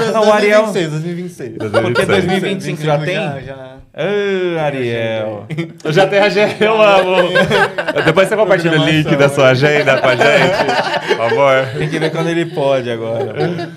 [0.00, 0.12] Ariel!
[0.12, 1.58] Não, o Ariel- 2026, 2026.
[1.58, 3.14] Porque 2025 já tem?
[3.14, 3.76] Já, já.
[3.94, 5.46] Ah, Ariel.
[5.84, 7.28] Eu já tenho agenda, eu amo.
[8.04, 11.66] Depois você compartilha o link da sua agenda com a gente, por favor.
[11.78, 13.70] Tem que ver quando ele pode agora.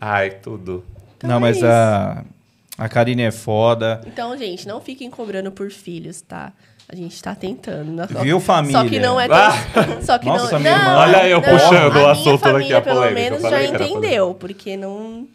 [0.00, 0.84] Ai, tudo.
[1.18, 1.66] Então não, é mas isso.
[1.66, 2.22] a,
[2.78, 4.00] a Karine é foda.
[4.06, 6.52] Então, gente, não fiquem cobrando por filhos, tá?
[6.88, 7.90] A gente tá tentando.
[7.92, 8.06] né?
[8.22, 8.80] Viu, família?
[8.80, 10.02] Só que não é tão...
[10.02, 12.40] Só que Nossa, não, minha não, irmã- Olha eu não, puxando o a assunto minha
[12.40, 13.20] daqui, família, a pelo polêmica.
[13.20, 14.34] menos, já entendeu.
[14.34, 15.26] Porque não...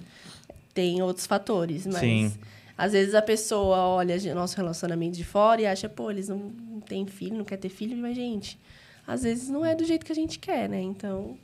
[0.74, 1.98] Tem outros fatores, mas...
[2.00, 2.34] Sim.
[2.78, 6.52] Às vezes a pessoa olha o nosso relacionamento de fora e acha, pô, eles não
[6.88, 8.58] têm filho, não quer ter filho, mas, gente,
[9.06, 10.82] às vezes não é do jeito que a gente quer, né?
[10.82, 11.36] Então,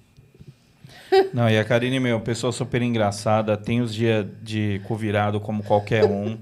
[1.34, 3.56] Não, e a Karine, meu, pessoa super engraçada.
[3.56, 6.38] Tem os dias de cu virado como qualquer um.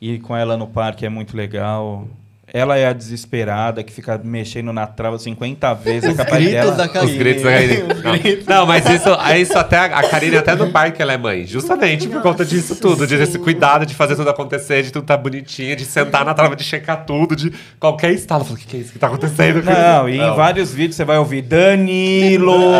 [0.00, 2.06] E com ela no parque é muito legal.
[2.52, 6.10] Ela é a desesperada que fica mexendo na trava 50 vezes.
[6.10, 6.76] É capaz gritos dela.
[6.76, 7.18] da Os Karine.
[7.18, 7.82] gritos da Karine.
[7.82, 8.12] Os Não.
[8.18, 8.46] gritos.
[8.46, 11.46] Não, mas isso, é isso até a a Karine até no parque ela é mãe,
[11.46, 15.16] justamente por conta disso tudo, de esse cuidado de fazer tudo acontecer, de tudo tá
[15.16, 18.44] bonitinho, de sentar na trava, de checar tudo, de qualquer estalo.
[18.50, 19.62] O que, que é isso que tá acontecendo?
[19.62, 20.36] Não, e em Não.
[20.36, 22.72] vários vídeos você vai ouvir Danilo!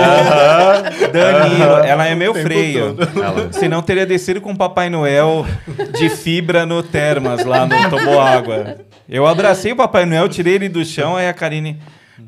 [1.13, 1.77] Danilo!
[1.85, 2.97] Ela é meu freio.
[3.17, 5.47] Ela- Senão teria descido com o Papai Noel
[5.99, 8.77] de fibra no Termas, lá no Toboágua.
[9.09, 11.79] Eu abracei o Papai Noel, tirei ele do chão, aí a Karine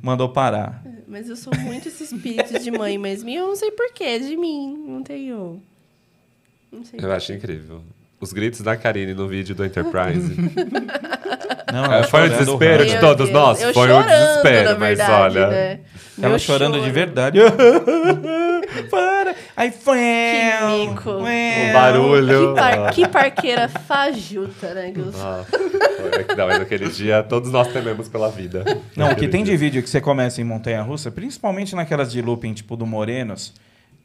[0.02, 0.82] mandou parar.
[1.08, 3.28] Mas eu sou muito esse espírito de mãe mesmo.
[3.28, 4.84] E eu não sei porquê, de mim.
[4.88, 5.62] Não tenho.
[6.72, 6.98] Não sei.
[7.02, 7.82] Eu acho incrível.
[8.20, 10.34] Os gritos da Karine no vídeo do Enterprise.
[11.72, 13.60] Não, É, foi o desespero de todos nós?
[13.60, 15.80] Eu Foi um chorando, desespero, na mas olha- Né?
[16.22, 17.38] Ela chorando de verdade.
[18.84, 19.34] Para!
[19.56, 19.98] Aí foi.
[19.98, 21.10] Que mico.
[21.10, 22.54] O barulho.
[22.54, 24.92] Que, par- que parqueira fajuta, né?
[24.92, 25.14] Gus?
[25.20, 25.44] Ah,
[26.36, 28.64] não, mas naquele dia todos nós tememos pela vida.
[28.96, 29.52] Não, o que tem dia.
[29.54, 33.52] de vídeo que você começa em montanha russa, principalmente naquelas de looping, tipo do Morenos,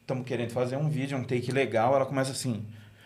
[0.00, 2.64] estamos querendo fazer um vídeo, um take legal, ela começa assim.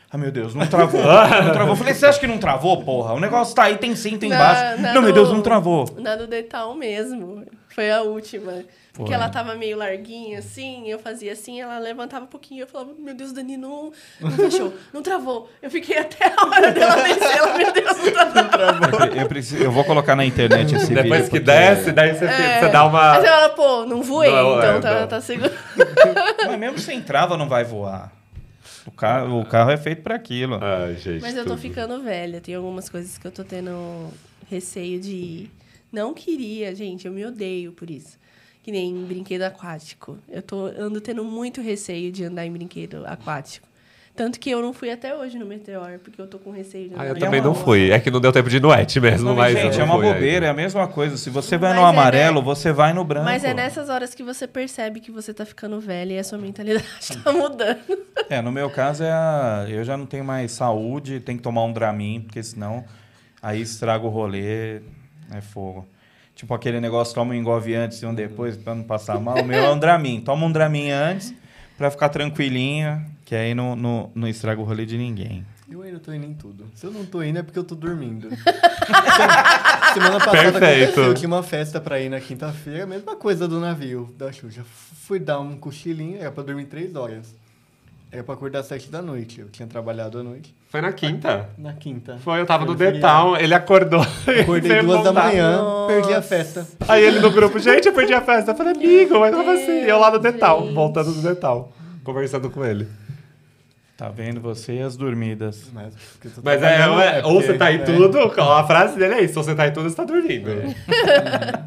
[0.08, 1.02] Ah, meu Deus, não travou.
[1.02, 1.72] não travou.
[1.72, 3.12] Eu falei, você acha que não travou, porra?
[3.12, 4.62] O negócio tá aí, tem cinto embaixo.
[4.62, 5.84] Na- na não, meu Deus, não travou.
[5.98, 7.44] Na do Detal mesmo.
[7.74, 8.52] Foi a última.
[8.96, 12.92] Porque ela tava meio larguinha, assim, eu fazia assim, ela levantava um pouquinho, eu falava,
[12.98, 15.50] meu Deus, Dani, não, não fechou, não travou.
[15.60, 18.88] Eu fiquei até a hora dela descer, ela, meu Deus, não travou.
[18.88, 21.02] Eu, pre- eu preciso, eu vou colocar na internet esse vídeo.
[21.02, 22.60] Depois que porque- desce, daí você, É.
[22.60, 23.14] você dá uma.
[23.14, 25.52] Mas ela, pô, não voei, Não, então é, tá, tá seguro.
[26.46, 28.12] Mas mesmo sem trava não vai voar.
[28.86, 30.58] O carro, o carro é feito para aquilo.
[30.62, 31.20] Ai, gente.
[31.20, 31.60] Mas eu tô tudo.
[31.60, 34.08] ficando velha, tem algumas coisas que eu tô tendo
[34.48, 35.50] receio de ir.
[35.92, 38.16] Não queria, gente, eu me odeio por isso.
[38.66, 40.18] Que nem brinquedo aquático.
[40.28, 43.64] Eu tô, ando tendo muito receio de andar em brinquedo aquático.
[44.16, 46.94] Tanto que eu não fui até hoje no Meteor, porque eu tô com receio de
[46.96, 47.92] andar Ah, eu também não fui.
[47.92, 49.54] É que não deu tempo de ir no et mesmo, Não, mas.
[49.54, 51.16] eu gente, é uma bobeira, é a mesma coisa.
[51.16, 52.44] Se você vai Mas no é, amarelo, né?
[52.44, 53.24] você vai no branco.
[53.24, 56.38] Mas é nessas horas que você percebe que você tá ficando velha e a sua
[56.38, 56.86] mentalidade
[57.22, 57.78] tá mudando.
[58.28, 59.64] É, no meu caso é a...
[59.68, 62.84] eu já não tenho mais saúde, tem que tomar um Dramin, porque senão
[63.40, 64.80] aí estraga o rolê,
[65.32, 65.86] é fogo.
[66.36, 69.38] Tipo aquele negócio, toma um engove antes e um depois pra não passar mal.
[69.40, 70.20] O meu é um Dramin.
[70.20, 71.34] Toma um Dramin antes
[71.78, 75.44] pra ficar tranquilinha, que aí não, não, não estraga o rolê de ninguém.
[75.68, 76.66] Eu ainda tô indo em tudo.
[76.74, 78.28] Se eu não tô indo é porque eu tô dormindo.
[79.94, 80.84] Semana- passada Perfeito.
[80.92, 84.62] aconteceu, tinha uma festa pra ir na quinta-feira, mesma coisa do navio da Xuxa.
[85.06, 87.34] Fui dar um cochilinho, era pra dormir três horas.
[88.16, 89.42] Era pra acordar às sete da noite.
[89.42, 90.54] Eu tinha trabalhado à noite.
[90.70, 91.50] Foi na quinta.
[91.58, 92.16] Na quinta.
[92.24, 94.00] Foi, eu tava no Detal, ele acordou.
[94.40, 95.92] Acordei duas da manhã, Nossa.
[95.92, 96.66] perdi a festa.
[96.88, 98.52] Aí ele no grupo, gente, eu perdi a festa.
[98.52, 99.80] Eu falei, amigo, mas como assim?
[99.82, 100.72] Eu lá no Detal, Gente.
[100.74, 102.88] voltando do Detal, conversando com ele.
[103.98, 105.70] Tá vendo você e as dormidas.
[105.74, 105.92] Mas,
[106.22, 107.78] tô Mas é, é, ou porque- você tá em é.
[107.84, 110.50] tudo, a frase dele é isso, ou você tá em tudo, você tá dormindo.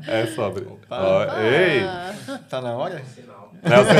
[0.07, 0.65] É sobre.
[0.89, 1.81] Ó, ei!
[1.83, 2.13] Ah,
[2.49, 3.01] Tá na hora?
[3.63, 3.97] Você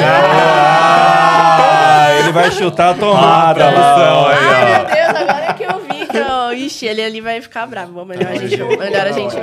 [0.81, 4.27] Ah, ele vai chutar a tomada Ah, ó.
[4.29, 4.77] aí, Ai, ó.
[4.77, 6.53] meu Deus, agora que eu vi que eu...
[6.53, 7.91] Ixi, ele ali vai ficar bravo.
[7.93, 8.57] Bom, Melhor a gente...
[8.57, 9.35] Melhor a gente...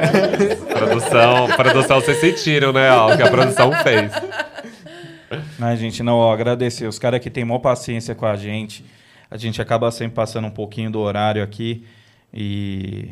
[0.67, 2.91] Produção, produção, vocês sentiram, né?
[2.93, 4.11] Ó, o que a produção fez.
[5.61, 6.87] Ai, gente, não, ó, agradecer.
[6.87, 8.85] Os caras que têm maior paciência com a gente.
[9.31, 11.85] A gente acaba sempre passando um pouquinho do horário aqui.
[12.33, 13.11] E.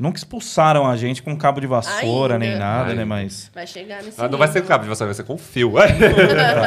[0.00, 2.46] Nunca expulsaram a gente com cabo de vassoura Ainda.
[2.46, 2.94] nem nada, Ai.
[2.96, 3.04] né?
[3.04, 3.50] Mas.
[3.54, 4.62] Vai chegar nesse Ah, não vai ser nível.
[4.62, 5.74] com cabo de vassoura, vai ser com fio.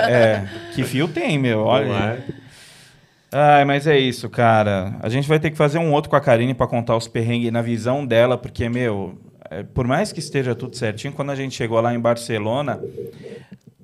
[0.07, 0.47] É.
[0.75, 1.61] Que fio tem, meu?
[1.61, 2.23] Olha.
[3.31, 4.95] Ai, mas é isso, cara.
[5.01, 7.51] A gente vai ter que fazer um outro com a Karine pra contar os perrengues
[7.51, 9.17] na visão dela, porque, meu,
[9.49, 12.79] é, por mais que esteja tudo certinho, quando a gente chegou lá em Barcelona,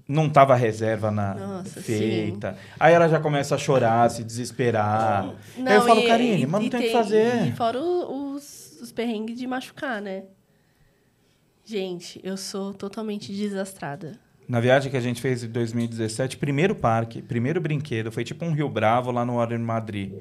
[0.07, 2.55] não tava reserva na Nossa, feita.
[2.79, 5.27] Aí ela já começa a chorar, a se desesperar.
[5.57, 7.47] Não, Aí eu falo, Karine, mas não tem o que fazer.
[7.47, 10.23] E fora os, os perrengues de machucar, né?
[11.65, 14.19] Gente, eu sou totalmente desastrada.
[14.47, 18.51] Na viagem que a gente fez em 2017, primeiro parque, primeiro brinquedo, foi tipo um
[18.51, 20.13] Rio Bravo lá no Warner Madrid.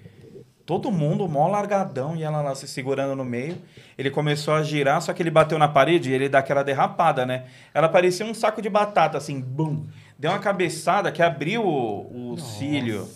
[0.66, 3.56] Todo mundo mó largadão e ela lá se segurando no meio.
[3.96, 7.24] Ele começou a girar, só que ele bateu na parede e ele dá aquela derrapada,
[7.24, 7.46] né?
[7.72, 9.86] Ela parecia um saco de batata, assim, bum.
[10.18, 13.08] Deu uma cabeçada que abriu o, o cílio.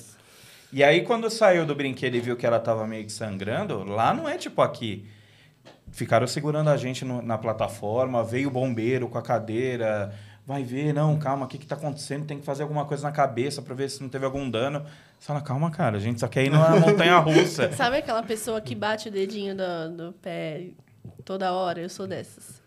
[0.72, 4.14] E aí, quando saiu do brinquedo e viu que ela tava meio que sangrando, lá
[4.14, 5.06] não é tipo aqui.
[5.92, 10.12] Ficaram segurando a gente no- na plataforma, veio o bombeiro com a cadeira.
[10.44, 12.26] Vai ver, não, calma, o que, que tá acontecendo?
[12.26, 14.80] Tem que fazer alguma coisa na cabeça pra ver se não teve algum dano.
[15.18, 17.70] Você fala, calma, cara, a gente só quer ir numa montanha russa.
[17.72, 20.70] Sabe aquela pessoa que bate o dedinho do, do pé
[21.24, 21.80] toda hora?
[21.80, 22.60] Eu sou dessas.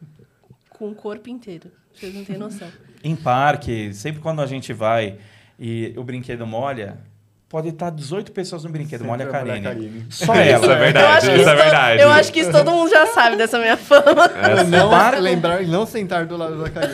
[0.70, 1.70] Com o corpo inteiro.
[1.94, 2.70] Vocês não têm noção.
[3.04, 5.18] Em parque, sempre quando a gente vai
[5.60, 6.98] e o brinquedo molha,
[7.50, 10.06] pode estar 18 pessoas no brinquedo, Sempre molha a Karine.
[10.10, 10.76] Só Isso é ela.
[10.76, 11.28] verdade.
[11.28, 12.02] eu acho que isso é to- verdade.
[12.02, 14.26] Eu acho que isso todo mundo já sabe dessa minha fama.
[14.42, 16.94] É, não barco- lembrar e não sentar do lado da Karine.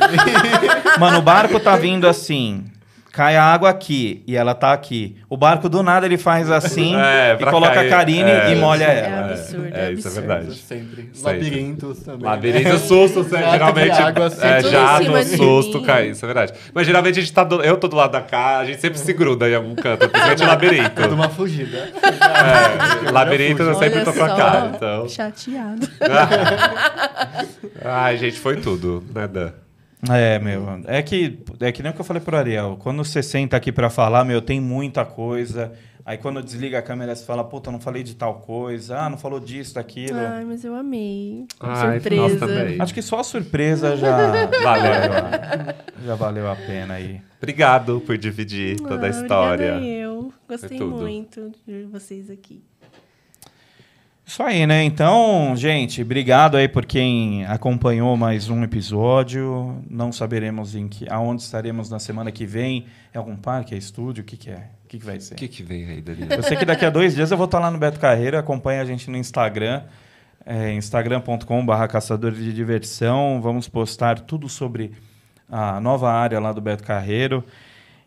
[1.00, 2.64] Mano, o barco tá vindo assim.
[3.12, 5.18] Cai a água aqui e ela tá aqui.
[5.30, 7.88] O barco do nada ele faz assim É, e coloca cair.
[7.88, 8.52] a Karine É.
[8.52, 9.26] e molha É ela.
[9.32, 10.56] absurdo, é, é isso é verdade.
[10.56, 11.10] Sempre.
[11.14, 11.22] Sempre.
[11.22, 12.22] Labirintos também.
[12.26, 13.92] Labirinto, susto, de geralmente.
[13.92, 14.70] água, é, sempre.
[14.72, 16.08] Jato, de susto, cai.
[16.12, 16.54] Isso é verdade.
[16.74, 18.98] Mas geralmente a gente tá do- eu tô do lado da cá, a gente sempre
[18.98, 21.02] se gruda em algum canto, principalmente labirinto.
[21.10, 21.90] De uma fugida.
[22.02, 25.10] É, labirinto eu sempre Olha tô com a cara, então.
[25.10, 25.86] Chateado.
[27.84, 29.52] Ai, gente, foi tudo, né, Dan?
[30.10, 30.66] É, meu.
[30.88, 32.78] É que, é que nem o que eu falei pro Ariel.
[32.80, 35.72] Quando você senta aqui pra falar, meu, tem muita coisa.
[36.04, 38.98] Aí quando desliga a câmera, você fala, puta, não falei de tal coisa.
[38.98, 40.18] Ah, não falou disso, daquilo.
[40.18, 41.46] Ai, mas eu amei.
[41.60, 42.40] Ai, Surpresa.
[42.48, 42.82] também.
[42.82, 45.76] Acho que só a surpresa já Valeu.
[46.04, 47.22] já valeu a pena aí.
[47.38, 49.76] Obrigado por dividir toda a Ah, história.
[49.76, 50.34] Obrigada eu.
[50.50, 52.64] Gostei muito de vocês aqui.
[54.26, 54.84] Isso aí, né?
[54.84, 59.84] Então, gente, obrigado aí por quem acompanhou mais um episódio.
[59.90, 62.86] Não saberemos em que, aonde estaremos na semana que vem.
[63.14, 63.76] É algum parque?
[63.76, 64.22] É estúdio?
[64.22, 64.70] O que, que é?
[64.86, 65.34] O que, que vai ser?
[65.34, 66.34] O que, que vem aí, Danilo?
[66.34, 68.38] Eu sei que daqui a dois dias eu vou estar lá no Beto Carreiro.
[68.38, 69.84] Acompanha a gente no Instagram.
[70.46, 73.42] É, instagram.com.br caçadores de diversão.
[73.42, 74.94] Vamos postar tudo sobre
[75.50, 77.44] a nova área lá do Beto Carreiro.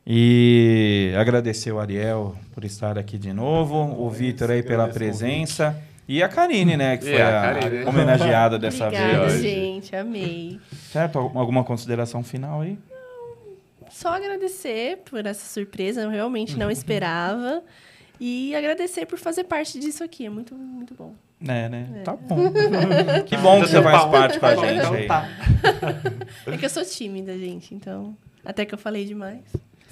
[0.07, 5.79] E agradecer o Ariel por estar aqui de novo, o Vitor aí pela presença.
[6.07, 6.97] E a Karine, né?
[6.99, 7.85] Que foi a a, Karine.
[7.85, 9.41] homenageada dessa Obrigada, vez.
[9.43, 9.97] gente.
[9.97, 10.61] Amei.
[10.93, 11.19] Certo?
[11.19, 12.79] Alguma consideração final aí?
[13.91, 16.03] Só agradecer por essa surpresa.
[16.03, 17.63] Eu realmente não esperava.
[18.21, 20.27] E agradecer por fazer parte disso aqui.
[20.27, 21.15] É muito, muito bom.
[21.47, 21.87] É, né?
[22.05, 22.37] Tá bom.
[23.27, 25.07] que bom que você faz parte com a gente Então aí.
[25.07, 25.29] tá.
[26.47, 27.75] É que eu sou tímida, gente.
[27.75, 29.41] Então, até que eu falei demais.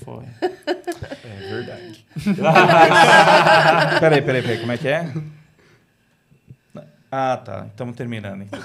[0.05, 0.25] Foi.
[0.41, 2.07] É verdade.
[4.01, 4.59] Peraí, peraí, peraí.
[4.59, 5.07] Como é que é?
[7.15, 7.67] Ah, tá.
[7.71, 8.43] Estamos terminando.
[8.43, 8.61] Então.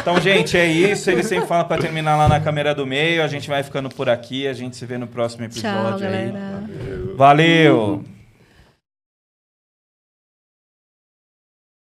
[0.00, 1.10] então, gente, é isso.
[1.10, 3.22] Ele sempre fala para terminar lá na câmera do meio.
[3.22, 4.48] A gente vai ficando por aqui.
[4.48, 6.30] A gente se vê no próximo episódio Tchau, aí.
[6.30, 6.62] galera.
[7.14, 8.17] Valeu!